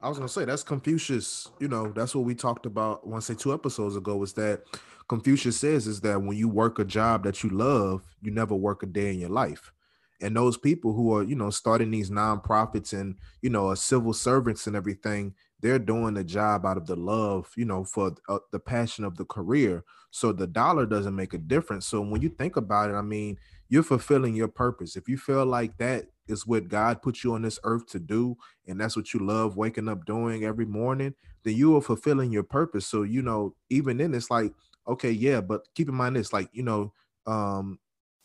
[0.00, 1.50] I was gonna say that's Confucius.
[1.58, 3.02] You know, that's what we talked about.
[3.04, 4.62] I want to say two episodes ago was that
[5.08, 8.82] Confucius says is that when you work a job that you love, you never work
[8.82, 9.72] a day in your life.
[10.20, 14.12] And those people who are, you know, starting these nonprofits and you know, are civil
[14.12, 18.38] servants and everything, they're doing the job out of the love, you know, for uh,
[18.52, 19.84] the passion of the career.
[20.10, 21.86] So the dollar doesn't make a difference.
[21.86, 23.36] So when you think about it, I mean,
[23.68, 24.96] you're fulfilling your purpose.
[24.96, 28.36] If you feel like that is what God put you on this earth to do,
[28.66, 32.42] and that's what you love waking up doing every morning, then you are fulfilling your
[32.42, 32.86] purpose.
[32.86, 34.52] So, you know, even then it's like,
[34.86, 36.92] okay, yeah, but keep in mind this, like, you know,
[37.26, 37.78] um,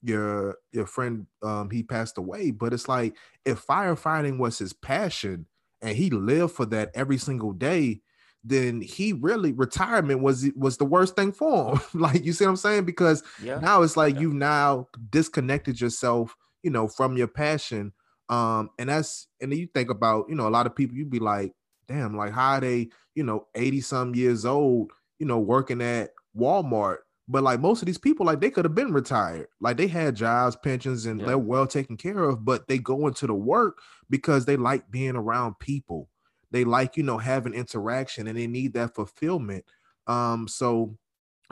[0.03, 5.47] your your friend um he passed away, but it's like if firefighting was his passion
[5.81, 8.01] and he lived for that every single day,
[8.43, 11.79] then he really retirement was was the worst thing for him.
[12.01, 12.85] like you see what I'm saying?
[12.85, 13.61] Because Yeah.
[13.61, 14.19] now it's like Yeah.
[14.19, 17.91] you've now disconnected yourself you know from your passion
[18.29, 21.09] um and that's and then you think about you know a lot of people you'd
[21.09, 21.51] be like
[21.87, 26.11] damn like how are they you know 80 some years old you know working at
[26.35, 29.47] walmart but like most of these people like they could have been retired.
[29.61, 31.27] Like they had jobs pensions and Yeah.
[31.27, 35.15] they're well taken care of but they go into the work because they like being
[35.15, 36.09] around people.
[36.51, 39.65] They like you know having interaction and they need that fulfillment.
[40.07, 40.97] Um so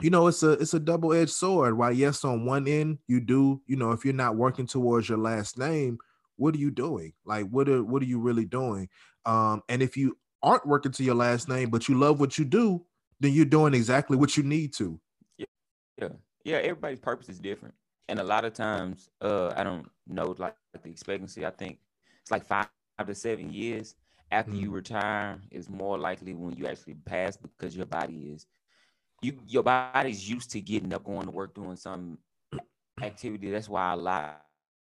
[0.02, 1.78] you know it's a it's a double-edged sword.
[1.78, 5.18] Why yes on one end you do you know if you're not working towards your
[5.18, 5.98] last name
[6.36, 7.12] what are you doing?
[7.24, 8.88] Like what are what are you really doing?
[9.24, 12.44] Um and if you aren't working to your last name but you love what you
[12.44, 12.84] do
[13.20, 15.00] then you're doing exactly what you need to
[16.02, 16.08] Yeah,
[16.44, 16.56] yeah.
[16.58, 17.74] Everybody's purpose is different,
[18.08, 21.46] and a lot of times, uh, I don't know like the expectancy.
[21.46, 21.78] I think
[22.20, 22.68] it's like five
[23.06, 23.94] to seven years,
[24.32, 28.46] after you retire is more likely when you actually pass because your body is
[29.20, 32.18] you your body's used to getting up going to work doing some
[33.02, 33.50] activity.
[33.50, 34.42] That's why a lot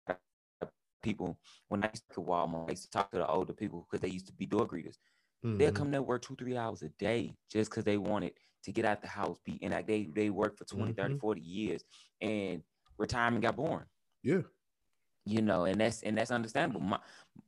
[0.08, 0.68] of
[1.02, 4.02] people when I used to Walmart, I used to talk to the older people because
[4.02, 4.98] they used to be door greeters.
[5.44, 5.58] Mm-hmm.
[5.58, 8.32] They'll come to work two, three hours a day just because they wanted
[8.64, 11.20] to get out the house, be and like they they work for 20, 30, Mhm.
[11.20, 11.84] 40 years
[12.20, 12.62] and
[12.98, 13.86] retirement got boring
[14.22, 14.42] Yeah.
[15.24, 16.80] you know, and that's and that's understandable.
[16.80, 16.98] My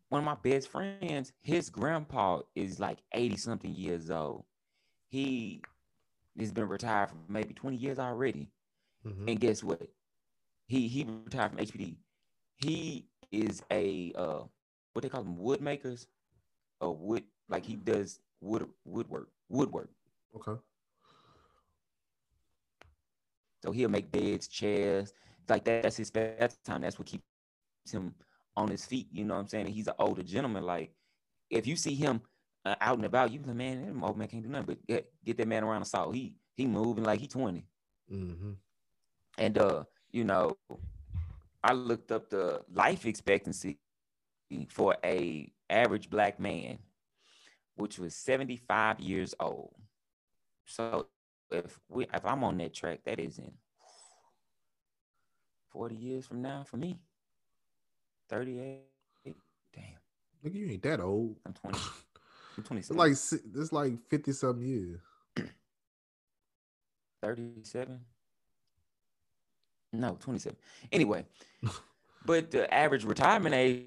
[0.08, 4.44] one of my best friends, his grandpa is like 80 something years old.
[5.10, 5.62] He
[6.38, 8.50] has been retired for maybe 20 years already.
[9.04, 9.28] Mhm.
[9.28, 9.88] And guess what?
[10.68, 11.96] He he retired from HPD.
[12.56, 14.42] He is a uh
[14.92, 16.06] what they call them wood makers
[16.80, 19.90] a wood like he does wood woodwork woodwork.
[20.36, 20.60] Okay.
[23.62, 25.12] So he'll make beds, chairs,
[25.48, 25.82] like that.
[25.82, 26.82] That's his spare time.
[26.82, 27.24] That's what keeps
[27.90, 28.14] him
[28.56, 29.08] on his feet.
[29.12, 29.66] You know what I'm saying?
[29.66, 30.64] And he's an older gentleman.
[30.64, 30.92] Like
[31.50, 32.20] if you see him
[32.64, 34.86] uh, out and about, you be like, man, that old man can't do nothing but
[34.86, 36.10] get, get that man around the saw.
[36.10, 37.64] He he moving like he 20.
[38.12, 38.50] Mm-hmm.
[39.38, 40.56] And uh, you know,
[41.62, 43.78] I looked up the life expectancy
[44.68, 46.78] for a average black man,
[47.78, 49.74] which was 75 years old.
[50.66, 51.06] So
[51.50, 53.52] if we if I'm on that track, that is in
[55.70, 56.98] 40 years from now for me.
[58.28, 58.80] 38.
[59.74, 59.84] Damn,
[60.44, 61.36] Nigga, you ain't that old.
[61.46, 61.78] I'm 20.
[62.58, 62.96] I'm It's 27.
[62.96, 65.00] like it's like fifty something years.
[67.22, 68.00] 37
[69.92, 70.56] no 27
[70.92, 71.24] anyway
[72.26, 73.86] but the average retirement age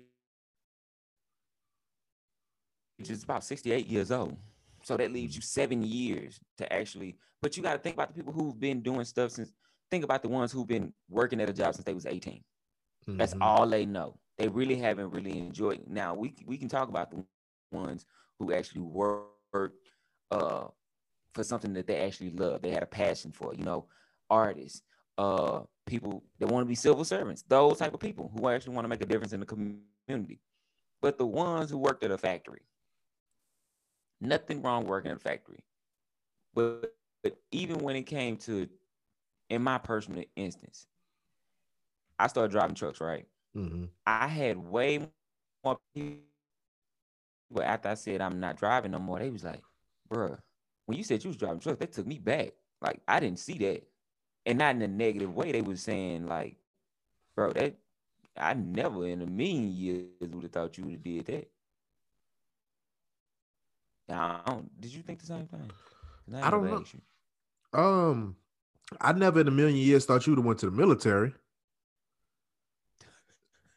[3.10, 4.38] is about 68 years old
[4.84, 8.14] so that leaves you seven years to actually but you got to think about the
[8.14, 9.52] people who've been doing stuff since
[9.90, 12.44] think about the ones who've been working at a job since they was 18
[13.08, 13.42] that's Mhm.
[13.42, 14.20] all they know.
[14.38, 15.80] They really haven't really enjoyed.
[15.80, 15.88] it.
[15.90, 17.24] Now we we can talk about the
[17.72, 18.06] ones
[18.40, 19.74] who actually work
[20.30, 20.68] uh
[21.34, 22.62] for something that they actually love.
[22.62, 23.54] They had a passion for.
[23.56, 23.88] You know,
[24.30, 24.82] artists,
[25.18, 27.44] uh, people that want to be civil servants.
[27.48, 30.40] Those type of people who actually want to make a difference in the community.
[31.02, 32.62] But the ones who worked at a factory,
[34.22, 35.64] nothing wrong working at a factory.
[36.54, 38.68] But, but even when it came to,
[39.50, 40.88] in my personal instance,
[42.20, 43.28] I started driving trucks, right?
[43.56, 43.90] Mhm.
[44.06, 45.10] I had way
[45.64, 46.22] more people
[47.62, 49.20] after I said I'm not driving no more.
[49.20, 49.62] They was like,
[50.10, 50.38] bruh,
[50.86, 52.54] when you said you was driving trucks, that took me back.
[52.82, 53.84] Like I didn't see that.
[54.46, 55.52] And not in a negative way.
[55.52, 56.56] They was saying, like,
[57.36, 57.76] bro, that
[58.38, 61.52] I never in a million years would have thought you would have did that.
[64.12, 65.71] Now, I don't, did you think the same thing?
[66.36, 66.84] ain't I don't know.
[67.74, 68.36] Um,
[69.00, 71.34] I never in a million years thought you'd have went to the military.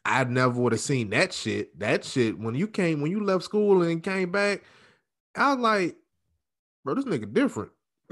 [0.03, 1.79] I never would have seen that shit.
[1.79, 4.63] That shit when you came when you left school and came back,
[5.37, 5.95] I was like,
[6.83, 7.71] bro, this nigga different.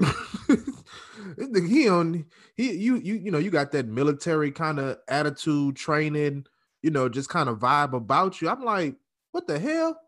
[1.68, 2.24] he on
[2.56, 6.46] he you you you know you got that military kind of attitude, training,
[6.82, 8.48] you know, just kind of vibe about you.
[8.48, 8.96] I'm like,
[9.32, 10.00] what the hell?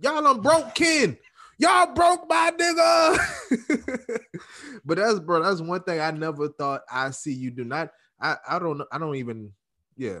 [0.00, 1.18] Y'all done broke Ken.
[1.58, 4.20] Y'all broke my nigga.
[4.84, 7.64] but that's bro, that's one thing I never thought I see you do.
[7.64, 7.90] Not
[8.20, 8.82] I I don't.
[8.92, 9.52] I don't even
[9.96, 10.20] yeah.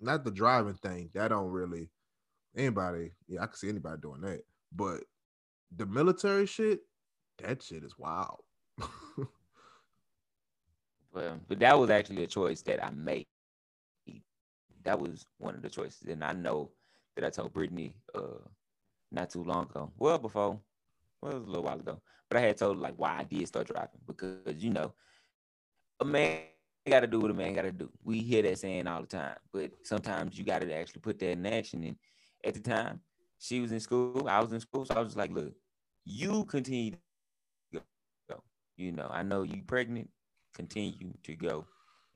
[0.00, 1.10] Not the driving thing.
[1.14, 1.90] That don't really
[2.56, 3.12] anybody.
[3.28, 4.42] Yeah, I can see anybody doing that.
[4.74, 5.02] But
[5.76, 6.80] the military shit,
[7.42, 8.40] that shit is wild.
[11.12, 13.26] Well, but that was actually a choice that I made.
[14.84, 16.70] That was one of the choices, and I know
[17.16, 18.38] that I told Brittany uh
[19.10, 19.90] not too long ago.
[19.98, 20.58] Well, before,
[21.22, 23.46] well, it was a little while ago, but I had told like why I did
[23.46, 24.92] start driving because you know,
[26.00, 26.40] a man
[26.88, 27.90] got to do what a man got to do.
[28.04, 31.30] We hear that saying all the time, but sometimes you got to actually put that
[31.30, 31.84] in action.
[31.84, 31.96] And
[32.44, 33.00] at the time,
[33.38, 35.52] she was in school, I was in school, so I was just like, look,
[36.04, 36.92] you continue
[37.72, 37.80] to
[38.28, 38.42] go.
[38.76, 40.08] You know, I know you pregnant
[40.54, 41.66] continue to go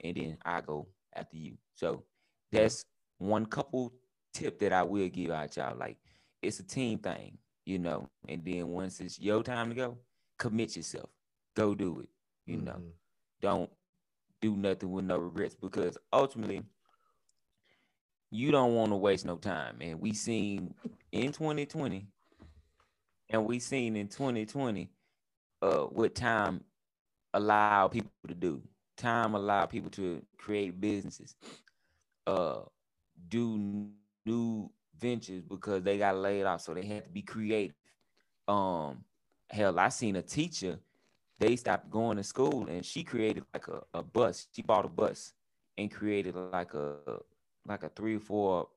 [0.02, 1.56] and then I go after you.
[1.74, 2.04] So
[2.52, 2.84] that's
[3.18, 3.92] one couple
[4.32, 5.76] tip that I will give out y'all.
[5.76, 5.96] Like
[6.44, 8.08] it's a team thing, you know.
[8.28, 9.98] And then once it's your time to go,
[10.38, 11.10] commit yourself.
[11.54, 12.08] Go do it.
[12.46, 12.80] You know.
[12.80, 12.92] Mhm.
[13.40, 13.70] Don't
[14.40, 16.62] do nothing with no regrets because ultimately
[18.30, 19.76] you don't want to waste no time.
[19.80, 20.74] And we seen
[21.12, 22.06] in 2020
[23.30, 24.90] and we seen in 2020
[25.62, 26.62] uh what time
[27.34, 28.62] allow people to do.
[28.96, 31.34] Time allow people to create businesses,
[32.26, 32.60] uh,
[33.28, 37.76] do new ventures because they got laid off, so they had to be creative.
[38.48, 39.04] Um,
[39.50, 40.78] hell, I seen a teacher.
[41.38, 44.46] They stopped going to school, and she created like a, a bus.
[44.52, 45.32] She bought a bus
[45.76, 46.96] and created like a
[47.66, 48.68] like a three or four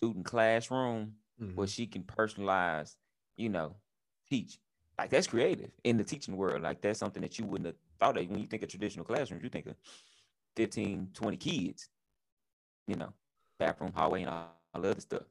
[0.00, 1.54] student classroom mm-hmm.
[1.56, 2.94] where she can personalize,
[3.36, 3.76] you know,
[4.28, 4.58] teach.
[4.98, 6.62] Like that's creative in the teaching world.
[6.62, 9.42] Like that's something that you wouldn't have thought of when you think of traditional classrooms.
[9.42, 9.76] You think of
[10.56, 11.88] 15, 20 kids,
[12.86, 13.12] you know,
[13.58, 15.22] bathroom, hallway, and all, all the other stuff.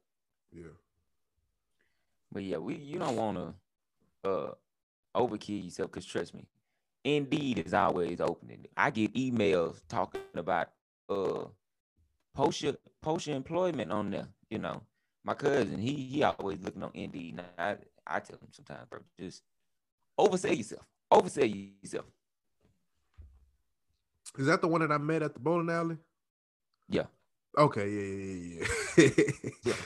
[0.52, 0.64] Yeah.
[2.32, 4.52] But yeah, we you don't want to uh
[5.16, 6.46] overkill yourself because trust me,
[7.04, 8.66] Indeed is always opening.
[8.76, 10.70] I get emails talking about
[11.10, 11.46] uh
[12.36, 14.28] post your post your employment on there.
[14.50, 14.82] You know,
[15.24, 17.38] my cousin he he always looking on Indeed.
[17.38, 19.44] Now, I I tell him sometimes, bro, just
[20.20, 20.86] oversell yourself.
[21.12, 22.06] Oversell yourself.
[24.38, 25.98] Is that the one that I met at the bowling alley?
[26.90, 27.06] Yeah.
[27.58, 27.90] Okay.
[27.90, 28.66] Yeah.
[28.98, 29.10] Yeah.
[29.18, 29.54] Yeah.
[29.66, 29.74] yeah.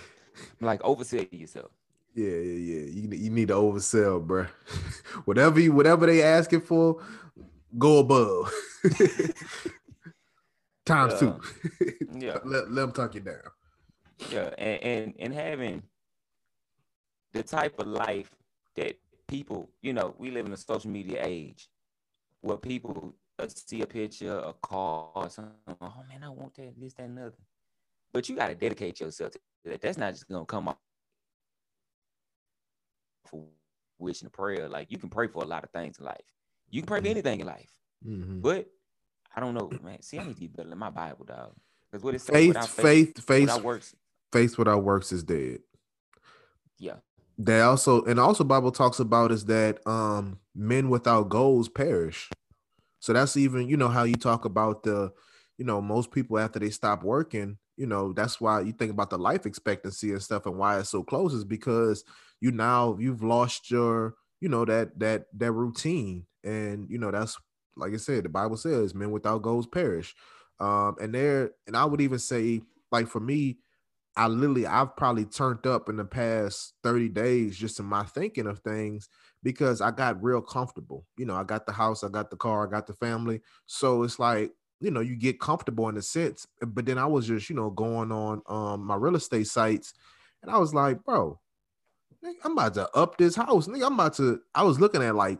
[0.60, 1.72] Like oversell yourself.
[2.14, 2.86] Yeah, yeah, yeah.
[2.92, 4.48] You you need to oversell, bro.
[5.26, 7.02] whatever you whatever they asking for,
[7.78, 8.52] go above.
[10.86, 11.40] Times two.
[12.18, 12.40] yeah.
[12.44, 13.38] Let, let them talk you down.
[14.32, 15.84] Yeah, and, and and having
[17.34, 18.30] the type of life
[18.76, 21.70] that people, you know, we live in a social media age
[22.42, 25.54] where people uh, see a picture, a car, or something.
[25.82, 27.34] Oh man, I want that, this, that, and other.
[28.14, 29.82] But you got to dedicate yourself to that.
[29.82, 30.78] That's not just gonna come off
[33.26, 33.46] for
[34.00, 34.68] wishing a prayer.
[34.68, 36.18] Like you can pray for a lot of things in life.
[36.70, 37.12] You can pray for mm-hmm.
[37.12, 37.72] anything in life.
[38.06, 38.42] Mm-hmm.
[38.42, 38.68] But
[39.36, 40.02] I don't know, man.
[40.02, 41.54] See, I need to be better than my Bible, dog.
[41.90, 43.96] Because what it says, faith, faith, faith, faith, without works,
[44.32, 45.60] faith without works is dead.
[46.78, 46.96] Yeah.
[47.38, 52.30] They also and also Bible talks about is that um men without goals perish.
[53.00, 55.12] So that's even you know how you talk about the
[55.58, 59.10] you know most people after they stop working you know that's why you think about
[59.10, 62.04] the life expectancy and stuff and why it's so close is because
[62.40, 66.26] you now you've lost your you know that that that routine.
[66.44, 67.38] And you know that's
[67.78, 70.16] like i said the bible says men without goals perish.
[70.60, 73.60] Um and there and i would even say like for me
[74.18, 78.48] i literally i've probably turned up in the past 30 days just in my thinking
[78.48, 79.08] of things
[79.44, 81.06] because i got real comfortable.
[81.18, 83.42] You know i got the house i got the car i got the family.
[83.68, 84.52] So it's like
[84.82, 87.70] you know you get comfortable in a sense but then i was just you know
[87.70, 89.94] going on um my real estate sites
[90.42, 91.40] and i was like bro
[92.44, 95.40] i'm about to up this house i'm about to i was looking at like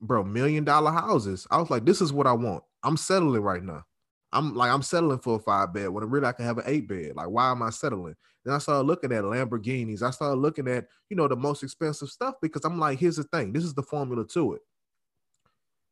[0.00, 1.46] bro million dollar houses.
[1.50, 2.64] I was like this is what i want.
[2.82, 3.84] I'm settling right now.
[4.32, 6.88] I'm like i'm settling for a five bed when really i can have an eight
[6.88, 7.12] bed.
[7.16, 8.14] Like why am i settling?
[8.44, 10.02] Then i started looking at lamborghinis.
[10.02, 13.24] I started looking at you know the most expensive stuff because i'm like here's the
[13.24, 13.52] thing.
[13.52, 14.62] This is the formula to it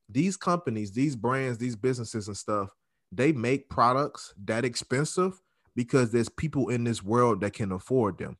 [0.08, 2.68] these companies, these brands, these businesses and stuff,
[3.12, 5.40] they make products that expensive
[5.74, 8.36] because there's people in this world that can afford them.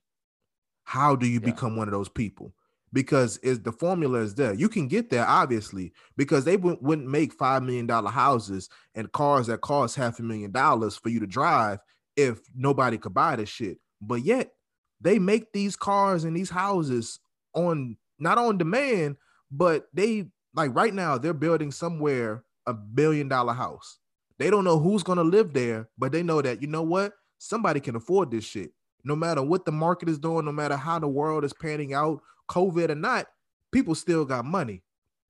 [0.85, 1.53] How do you yeah.
[1.53, 2.53] become one of those people?
[2.93, 4.55] Because is the formula is there.
[4.55, 9.13] You can get there obviously because they wouldn't, wouldn't make five million dollar houses and
[9.13, 11.81] cars that cost half a million dollars for you to drive
[12.17, 13.79] if nobody could buy this shit.
[14.01, 14.53] But yet
[15.01, 17.21] they make these cars and these houses
[17.55, 19.17] on not on demand,
[19.51, 23.99] but they like right now they're building somewhere a billion dollar house.
[24.39, 27.81] They don't know who's gonna live there, but they know that you know what somebody
[27.81, 28.73] can afford this shit.
[29.05, 32.21] No matter what the market is doing, no matter how the world is panning out,
[32.49, 33.27] COVID or not,
[33.73, 34.83] people still got money.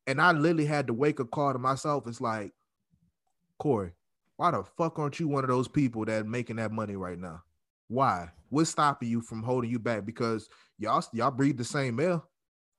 [0.06, 2.06] And I literally had to wake a call to myself.
[2.06, 2.52] It's like,
[3.58, 3.92] Corey,
[4.36, 7.42] why the fuck aren't you one of those people that making that money right now?
[7.88, 8.30] Why?
[8.48, 10.06] What's stopping you from holding you back?
[10.06, 12.22] Because y'all y'all breathe the same air.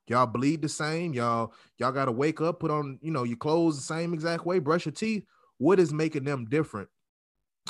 [0.10, 1.14] Y'all bleed the same.
[1.14, 4.60] Y'all y'all gotta wake up, put on you know your clothes the same exact way,
[4.60, 5.24] brush your teeth.
[5.60, 6.90] What is making them different?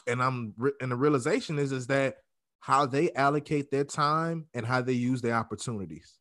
[0.08, 2.16] And I'm and the realization is is that
[2.62, 6.16] how they allocate their time and how they use their opportunities.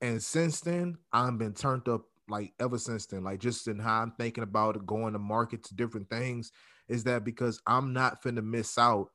[0.00, 4.02] And since then, I've been turned up like ever since then, like just in how
[4.02, 6.52] I'm thinking about going to market to different things,
[6.88, 9.08] is that because I'm not finna miss out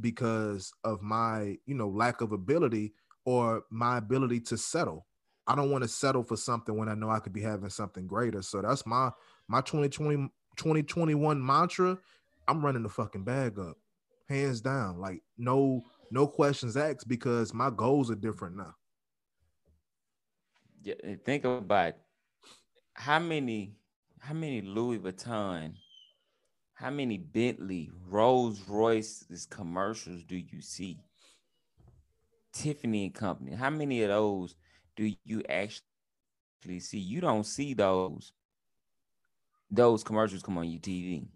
[0.00, 5.06] because of my, you know, lack of ability or my ability to settle.
[5.46, 8.06] I don't want to settle for something when I know I could be having something
[8.06, 8.42] greater.
[8.42, 9.10] So that's my
[9.48, 11.98] my 2020 2021 mantra.
[12.48, 13.76] I'm running the fucking bag up,
[14.28, 14.98] hands down.
[15.00, 18.74] Like no no questions asked because my goals are different now.
[20.82, 20.94] Yeah,
[21.24, 21.94] think about
[22.94, 23.76] how many
[24.20, 25.74] how many Louis Vuitton,
[26.74, 31.00] how many Bentley, Rolls Royces commercials do you see?
[32.52, 33.56] Tiffany and Company.
[33.56, 34.54] How many of those
[34.96, 36.98] do you actually see?
[36.98, 38.32] You don't see those
[39.70, 41.26] those commercials come on your TV.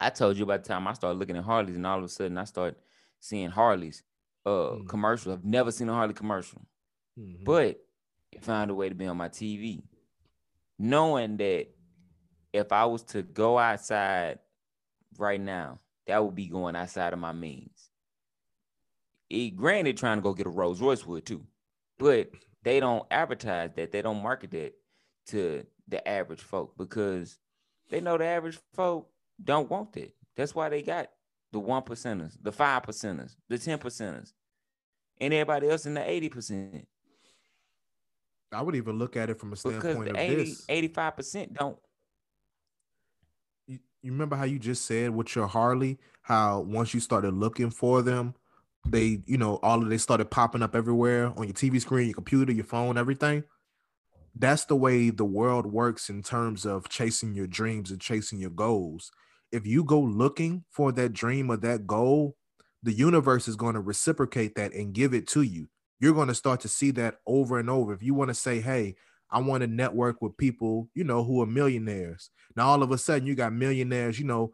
[0.00, 2.08] I told you about the time I started looking at Harleys, and all of a
[2.08, 2.76] sudden I started
[3.20, 4.02] seeing Harleys
[4.44, 4.86] uh mm-hmm.
[4.86, 5.32] commercial.
[5.32, 6.62] I've never seen a Harley commercial,
[7.18, 7.44] mm-hmm.
[7.44, 7.80] but
[8.32, 9.82] it found a way to be on my TV,
[10.78, 11.66] knowing that
[12.52, 14.38] if I was to go outside
[15.18, 17.90] right now, that would be going outside of my means.
[19.28, 21.44] he granted trying to go get a Rolls Royce would too,
[21.98, 22.30] but
[22.62, 23.92] they don't advertise that.
[23.92, 24.74] They don't market that
[25.28, 27.38] to the average folk because
[27.90, 29.08] they know the average folk
[29.42, 30.14] don't want it.
[30.36, 31.10] That's why they got
[31.52, 34.32] the one percenters, the five percenters, the ten percenters,
[35.20, 36.86] and everybody else in the eighty percent.
[38.52, 40.64] I would even look at it from a Because standpoint the of 80, this.
[40.68, 41.78] 85 percent don't.
[43.66, 47.70] you, you remember how you just said with your Harley, how once you started looking
[47.70, 48.34] for them,
[48.88, 52.14] they, you know, all of they started popping up everywhere on your TV screen, your
[52.14, 53.44] computer, your phone, everything.
[54.34, 58.50] That's the way the world works in terms of chasing your dreams and chasing your
[58.50, 59.10] goals.
[59.50, 62.36] If you go looking for that dream or that goal,
[62.82, 65.68] the universe is going to reciprocate that and give it to you.
[65.98, 67.92] You're going to start to see that over and over.
[67.92, 68.96] If you want to say, hey,
[69.30, 72.30] I want to network with people, you know, who are millionaires.
[72.54, 74.52] Now all of a sudden you got millionaires, you know,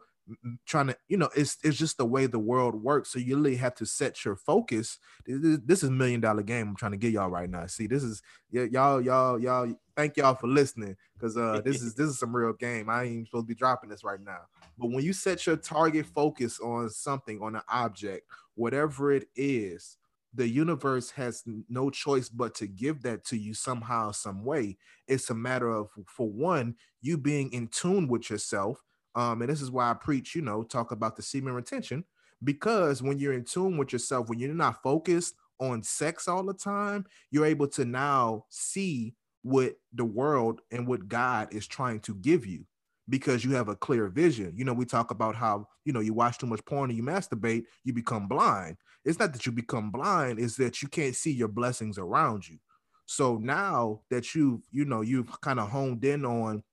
[0.65, 3.11] trying to, you know, it's it's just the way the world works.
[3.11, 4.99] So you really have to set your focus.
[5.25, 7.65] This is- million dollar game I'm trying to get y'all right now.
[7.67, 9.73] See, this is y'all, y'all, y'all.
[9.95, 12.89] Thank y'all for listening because uh, this is this is some real game.
[12.89, 14.41] I ain't supposed to be dropping this right now.
[14.77, 19.97] But when you set your target focus on something, on an object, whatever it is,
[20.33, 24.77] the universe has no choice but to give that to you somehow, some way.
[25.07, 28.81] It's a matter of, for one, you being in tune with yourself.
[29.15, 32.03] Um, and this is why I preach, you know, talk about the semen retention,
[32.43, 36.53] because when you're in tune with yourself, when you're not focused on sex all the
[36.53, 42.15] time, you're able to now see what the world and what God is trying to
[42.15, 42.65] give you
[43.09, 44.53] because you have a clear vision.
[44.55, 47.03] You know, we talk about how, you know, you watch too much porn and you
[47.03, 48.77] masturbate, you become blind.
[49.03, 52.57] It's not that you become blind, it's that you can't see your blessings around you.
[53.05, 56.63] So now that you've, you know, you've kind of honed in on,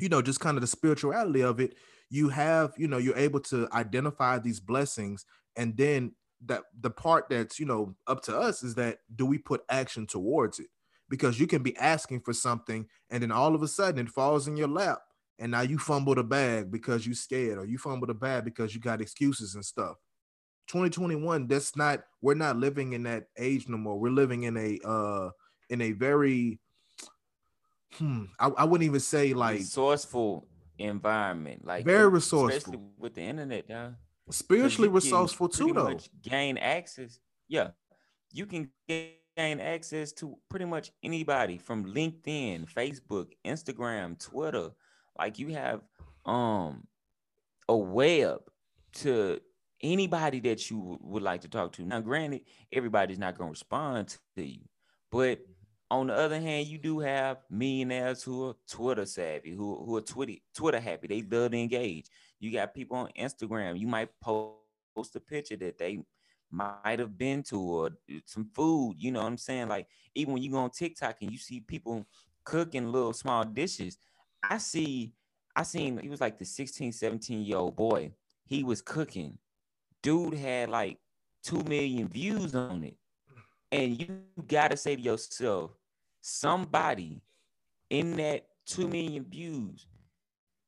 [0.00, 1.74] you know, just kind of the spirituality of it,
[2.10, 5.24] you have, you know, you're able to identify these blessings.
[5.56, 6.12] And then
[6.46, 10.06] that the part that's, you know, up to us is that do we put action
[10.06, 10.68] towards it?
[11.08, 14.46] Because you can be asking for something and then all of a sudden it falls
[14.46, 15.00] in your lap
[15.38, 18.74] and now you fumble the bag because you scared or you fumble the bag because
[18.74, 19.96] you got excuses and stuff
[20.68, 24.78] 2021 that's not we're not living in that age no more we're living in a
[24.86, 25.30] uh
[25.70, 26.58] in a very
[27.94, 30.46] hmm i, I wouldn't even say like resourceful
[30.78, 32.56] environment, like Very resourceful.
[32.56, 33.90] especially with the internet, yeah.
[34.30, 37.18] spiritually resourceful too though Gain access,
[37.48, 37.70] yeah.
[38.32, 44.70] You can gain access to pretty much anybody from LinkedIn, Facebook, Instagram, Twitter.
[45.18, 45.80] Like you have
[46.26, 46.86] um
[47.68, 48.40] a web
[48.92, 49.40] to
[49.82, 51.84] anybody that you would like to talk to.
[51.84, 54.62] Now, granted, everybody's not going to respond to you,
[55.10, 55.40] but
[55.90, 60.02] on the other hand, you do have millionaires who are Twitter savvy, who who are
[60.02, 61.06] Twitter Twitter happy.
[61.06, 62.06] They love to engage.
[62.40, 63.78] You got people on Instagram.
[63.78, 66.00] You might post a picture that they
[66.50, 67.90] might have been to or
[68.26, 68.96] some food.
[68.98, 69.68] You know what I'm saying?
[69.68, 72.06] Like even when you go on TikTok and you see people
[72.44, 73.98] cooking little small dishes,
[74.42, 75.12] I see.
[75.56, 78.12] I seen he was like the 16, 17 year old boy.
[78.46, 79.38] He was cooking.
[80.02, 80.98] Dude had like
[81.42, 82.96] two million views on it.
[83.70, 85.72] And you gotta say to yourself,
[86.20, 87.20] somebody
[87.90, 89.86] in that two million views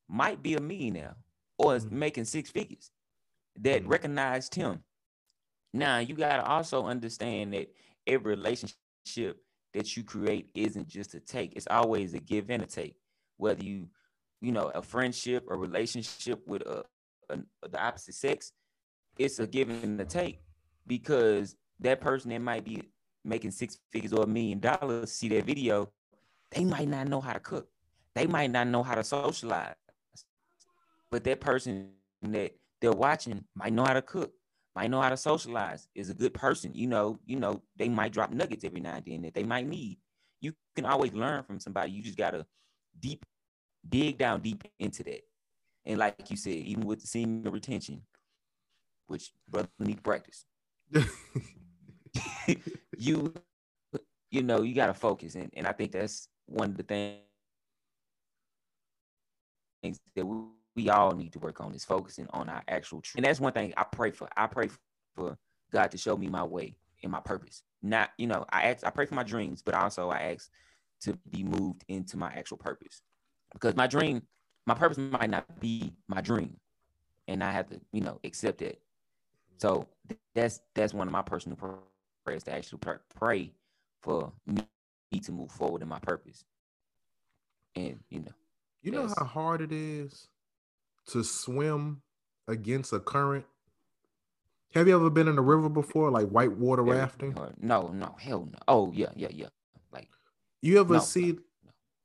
[0.08, 1.16] might be a millionaire
[1.58, 1.92] or is Mhm.
[1.92, 2.90] making six figures
[3.56, 3.88] that Mhm.
[3.88, 4.84] recognized him.
[5.72, 7.72] Now you gotta also understand that
[8.06, 12.66] every relationship that you create isn't just a take, it's always a give and a
[12.66, 12.96] take.
[13.36, 13.88] Whether you,
[14.40, 16.84] you know, a friendship, a relationship with a,
[17.28, 17.38] a
[17.68, 18.52] the opposite sex,
[19.16, 20.42] it's a give and a take
[20.86, 22.90] because that person that might be
[23.24, 25.90] making six figures or a million dollars see that video,
[26.50, 27.68] they might not know how to cook.
[28.14, 29.74] They might not know how to socialize.
[31.10, 31.90] But that person
[32.22, 34.32] that they're watching might know how to cook,
[34.74, 36.72] might know how to socialize, is a good person.
[36.74, 39.66] You know, you know, they might drop nuggets every now and then that they might
[39.66, 39.98] need.
[40.40, 41.92] You can always learn from somebody.
[41.92, 42.46] You just gotta
[42.98, 43.24] deep
[43.88, 45.22] dig down deep into that.
[45.84, 48.02] And like you said, even with the semen retention,
[49.06, 50.44] which brother need practice.
[52.98, 53.32] you
[54.30, 57.20] you know you got to focus and, and i think that's one of the things
[60.14, 60.36] that we,
[60.76, 63.52] we all need to work on is focusing on our actual truth and that's one
[63.52, 64.28] thing i pray for.
[64.36, 64.68] I pray
[65.16, 65.36] for
[65.72, 67.62] god to show me my way and my purpose.
[67.82, 70.50] Not you know i ask i pray for my dreams but also i ask
[71.02, 73.02] to be moved into my actual purpose.
[73.52, 74.22] Because my dream
[74.66, 76.56] my purpose might not be my dream
[77.26, 78.80] and i have to you know accept it.
[79.58, 79.86] So
[80.34, 81.56] that's that's one of my personal
[82.24, 83.52] prayers to actually pr- pray
[84.02, 84.64] for me
[85.22, 86.44] to move forward in my purpose.
[87.76, 88.32] And you know,
[88.82, 90.28] You know how hard it is
[91.08, 92.02] to swim
[92.48, 93.44] against a current
[94.74, 97.34] Have you ever been in a river before, like whitewater Very rafting?
[97.60, 98.58] No, no, hell no.
[98.68, 99.48] Oh yeah, yeah, yeah.
[99.92, 100.08] Like
[100.62, 101.32] You ever No, see?
[101.32, 101.38] no,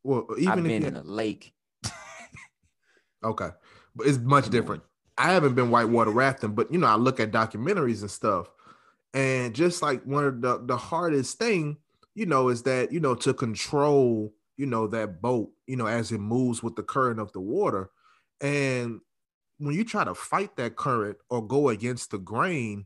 [0.03, 1.53] Well, I've even if been you, in a lake.
[3.24, 3.49] okay,
[3.95, 4.84] but it's much different.
[5.18, 8.51] I haven't been whitewater rafting, but you know, I look at documentaries and stuff,
[9.16, 11.78] and just like one of the the hardest thing,
[12.13, 16.11] you know, is that you know to control, you know, that boat, you know, as
[16.11, 17.89] it moves with the current of the water,
[18.41, 18.99] and
[19.57, 22.86] when you try to fight that current or go against the grain,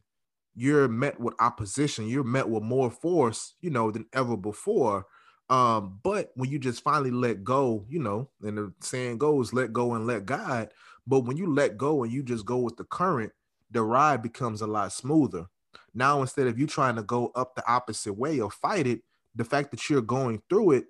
[0.55, 2.07] you're met with opposition.
[2.07, 5.07] You're met with more force, you know, than ever before.
[5.49, 9.73] Um, but when you just finally let go, you know, and the saying goes, let
[9.73, 10.69] go and let God.
[11.07, 13.31] But when you let go and you just go with the current,
[13.71, 15.47] the ride becomes a lot smoother.
[15.93, 19.01] Now, instead of you trying to go up the opposite way or fight it,
[19.35, 20.85] the fact that you're going through it,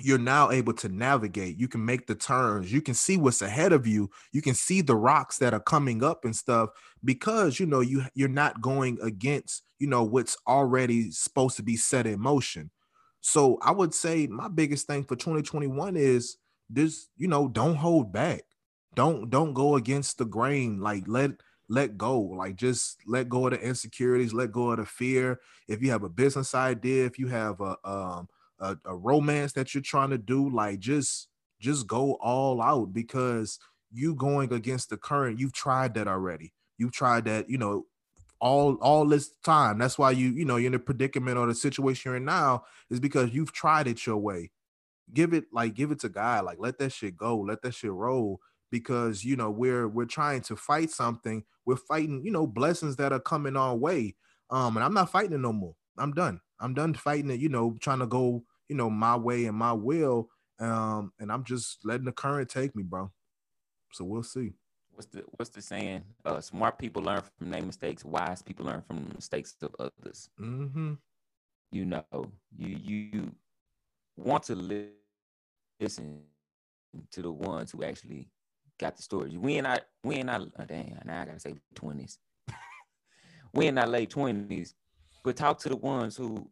[0.00, 1.58] you're now able to navigate.
[1.58, 2.72] You can make the turns.
[2.72, 4.10] You can see what's ahead of you.
[4.32, 6.70] You can see the rocks that are coming up and stuff
[7.04, 11.76] because you know you you're not going against you know what's already supposed to be
[11.76, 12.70] set in motion.
[13.20, 16.36] So I would say my biggest thing for 2021 is
[16.68, 18.42] this, you know, don't hold back.
[18.94, 20.80] Don't don't go against the grain.
[20.80, 21.30] Like let
[21.74, 22.20] let go.
[22.20, 25.40] Like just let go of the insecurities, let go of the fear.
[25.68, 28.28] If you have a business idea, if you have a um
[28.60, 31.28] a, a romance that you're trying to do, like just
[31.60, 33.58] just go all out because
[33.90, 35.40] you going against the current.
[35.40, 36.52] You've tried that already.
[36.78, 37.86] You've tried that, you know,
[38.40, 39.78] all all this time.
[39.78, 42.64] That's why you, you know, you're in a predicament or the situation you're in now
[42.90, 44.50] is because you've tried it your way.
[45.12, 46.44] Give it like give it to God.
[46.44, 47.38] Like let that shit go.
[47.40, 48.40] Let that shit roll.
[48.74, 51.44] Because you know, we're we're trying to fight something.
[51.64, 54.16] We're fighting, you know, blessings that are coming our way.
[54.50, 55.76] Um, and I'm not fighting it no more.
[55.96, 56.40] I'm done.
[56.58, 59.72] I'm done fighting it, you know, trying to go, you know, my way and my
[59.72, 60.28] will.
[60.58, 63.12] Um, and I'm just letting the current take me, bro.
[63.92, 64.54] So we'll see.
[64.90, 66.02] What's the what's the saying?
[66.24, 68.04] Uh, smart people learn from their mistakes.
[68.04, 70.28] Wise people learn from the mistakes of others.
[70.40, 70.94] Mm-hmm.
[71.70, 73.32] You know, you you
[74.16, 74.90] want to li-
[75.78, 76.22] listen
[77.10, 78.28] to the ones who actually
[78.78, 79.36] got the stories.
[79.36, 82.18] We in our we in our oh, damn now I gotta say twenties.
[83.52, 84.74] we in our late twenties,
[85.22, 86.50] but talk to the ones who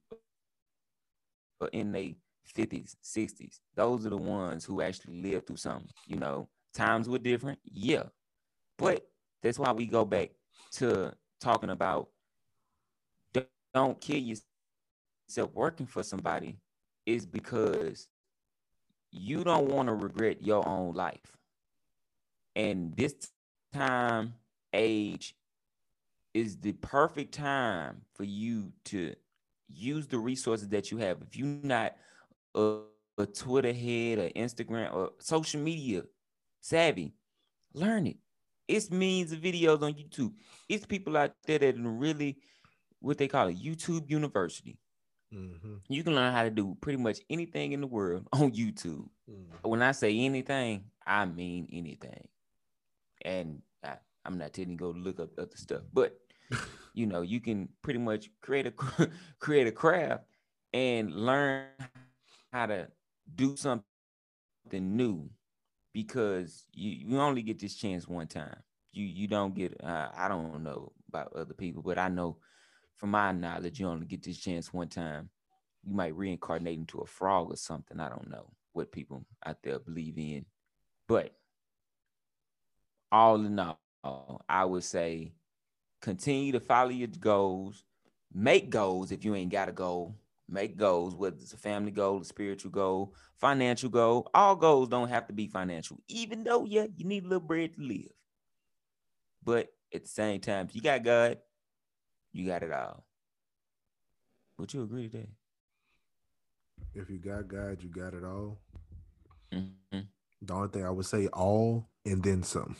[1.61, 2.11] are in their
[2.45, 3.61] fifties, sixties.
[3.75, 5.89] Those are the ones who actually lived through something.
[6.07, 8.05] You know, times were different, yeah,
[8.79, 9.07] but
[9.43, 10.31] that's why we go back
[10.73, 12.09] to talking about
[13.75, 16.59] don't kill yourself working for somebody
[17.07, 18.09] is because
[19.11, 21.37] you don't want to regret your own life.
[22.55, 23.15] And this
[23.73, 24.35] time,
[24.73, 25.35] age
[26.35, 29.15] is the perfect time for you to
[29.69, 31.19] use the resources that you have.
[31.23, 31.95] If you're not
[32.55, 32.79] a,
[33.19, 36.03] a Twitter head or Instagram or social media
[36.61, 37.15] savvy,
[37.75, 38.17] learn it.
[38.69, 40.33] It's millions of videos on YouTube.
[40.69, 42.39] It's people out there that really
[43.01, 44.79] what they call it YouTube University.
[45.35, 45.77] Mm-hmm.
[45.89, 49.09] You can learn how to do pretty much anything in the world on YouTube.
[49.63, 52.29] When I say anything, I mean anything.
[53.25, 56.19] And I, I'm not telling you to go look up other stuff, but
[56.95, 58.73] you know, you can pretty much create a
[59.39, 60.25] create a craft
[60.73, 61.67] and learn
[62.53, 62.89] how to
[63.35, 63.85] do something
[64.73, 65.29] new
[65.93, 68.57] because you, you only get this chance one time.
[68.93, 72.39] You you don't get uh, I don't know about other people, but I know
[72.97, 75.31] from my knowledge, you only get this chance one time.
[75.83, 77.99] You might reincarnate into a frog or something.
[77.99, 80.45] I don't know what people out there believe in,
[81.09, 81.35] but
[83.13, 85.35] all in all, I would say
[86.01, 87.85] continue to follow your goals,
[88.33, 90.17] make goals if you ain't got a goal.
[90.49, 94.29] Make goals, whether it's a family goal, a spiritual goal, financial goal.
[94.35, 97.75] All goals don't have to be financial, even though, yeah, you need a little bread
[97.75, 98.13] to live.
[99.43, 101.39] But at the same time, if you got God,
[102.33, 103.05] you got it all.
[104.59, 105.29] Would you agree to that?
[106.95, 108.59] If you got God, you got it all.
[109.51, 110.09] Mhm.
[110.43, 112.77] The only thing I would say all and then some.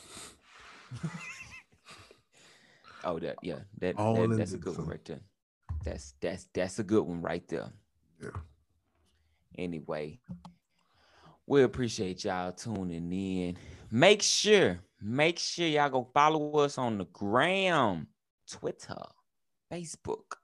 [3.05, 5.21] Oh, that yeah, that, that- that's a good one right there.
[5.85, 7.73] That's that's that's a good one right there.
[8.23, 8.29] Yeah.
[9.59, 10.21] Anyway,
[11.47, 13.57] we appreciate y'all tuning in.
[13.91, 18.07] Make sure, make sure y'all go follow us on the gram,
[18.49, 19.03] Twitter,
[19.71, 20.37] Facebook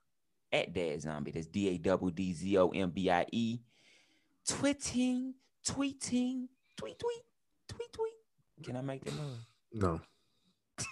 [0.51, 1.33] at Daddzombie.
[1.33, 3.59] That's D A W D Z O M B I E.
[4.45, 5.31] Tweeting,
[5.65, 7.23] tweeting, tweet, tweet,
[7.69, 8.13] tweet, tweet.
[8.63, 9.45] Can I make that noise?
[9.73, 10.01] No.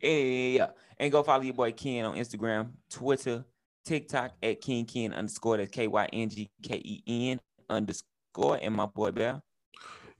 [0.00, 0.68] Yeah.
[0.98, 3.44] And go follow your boy Ken on Instagram, Twitter,
[3.86, 8.74] TikTok at King Ken underscore that's K Y N G K E N underscore and
[8.74, 9.40] my boy Bear.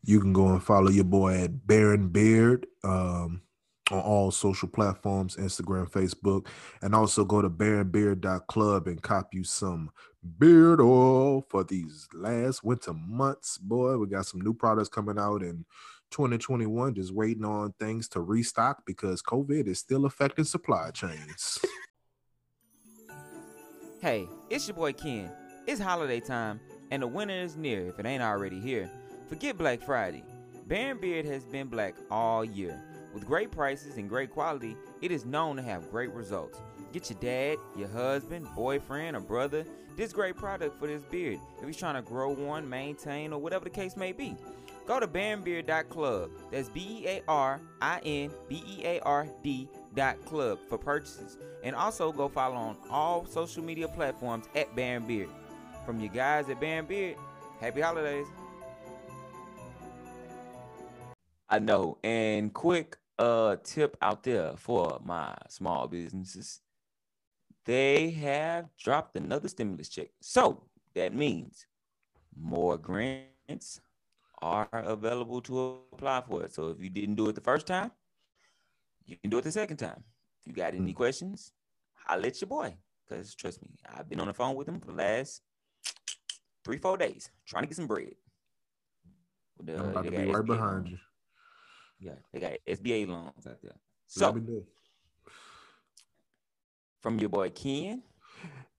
[0.03, 2.67] You can go and follow your boy at Bear In Beard.
[2.83, 3.43] Um,
[3.91, 6.47] on all social platforms Instagram, Facebook,
[6.83, 9.91] and also go to bearinbeard.club and cop you some
[10.39, 13.59] beard oil for these last winter months.
[13.59, 15.65] Boy, we got some new products coming out in
[16.11, 21.59] 2021, just waiting on things to restock because COVID is still affecting supply chains.
[24.01, 25.31] Hey, it's your boy Ken.
[25.67, 28.91] It's holiday time, and the winter is near if it ain't already here.
[29.29, 30.25] Forget Black Friday.
[30.67, 32.83] Bear In Beard has been black all year.
[33.13, 36.59] With great prices and great quality, it is known to have great results.
[36.93, 39.65] Get your dad, your husband, boyfriend, or brother
[39.97, 43.65] this great product for this beard if he's trying to grow one, maintain, or whatever
[43.65, 44.37] the case may be.
[44.87, 46.31] Go to bearinbeard.club.
[46.51, 50.77] That's B E A R I N B E A R D dot club for
[50.77, 51.39] purchases.
[51.63, 55.31] And also go follow on all social media platforms at Bear In Beard.
[55.87, 57.17] From you guys at Bear In Beard,
[57.61, 58.27] happy holidays.
[61.49, 61.99] I know.
[62.05, 66.61] And quick uh tip out there for my small businesses.
[67.65, 70.09] They have dropped another stimulus check.
[70.21, 70.65] So
[70.95, 71.67] that means
[72.39, 73.81] more grants
[74.45, 76.53] are available to apply for it.
[76.53, 77.91] So if you didn't do it the first time,
[79.07, 80.05] you can do it the second time.
[80.41, 80.97] If you got any hmm.
[80.97, 81.53] questions,
[82.07, 82.77] I'll let your boy.
[83.09, 85.41] Because trust me, I've been on the phone with him for the last
[86.65, 88.15] three, four days trying to get some bread.
[89.63, 90.99] The, I'm about to be right SBA behind you.
[92.01, 93.77] Yeah, they got SBA loans out there.
[94.09, 94.39] So
[97.01, 98.03] from your boy Ken.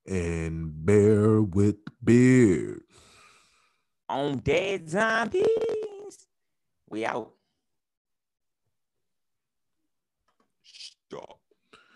[0.05, 2.81] And Bear with Beard.
[4.09, 6.27] On Dead Zombies.
[6.89, 7.31] We out.
[10.63, 11.39] Stop.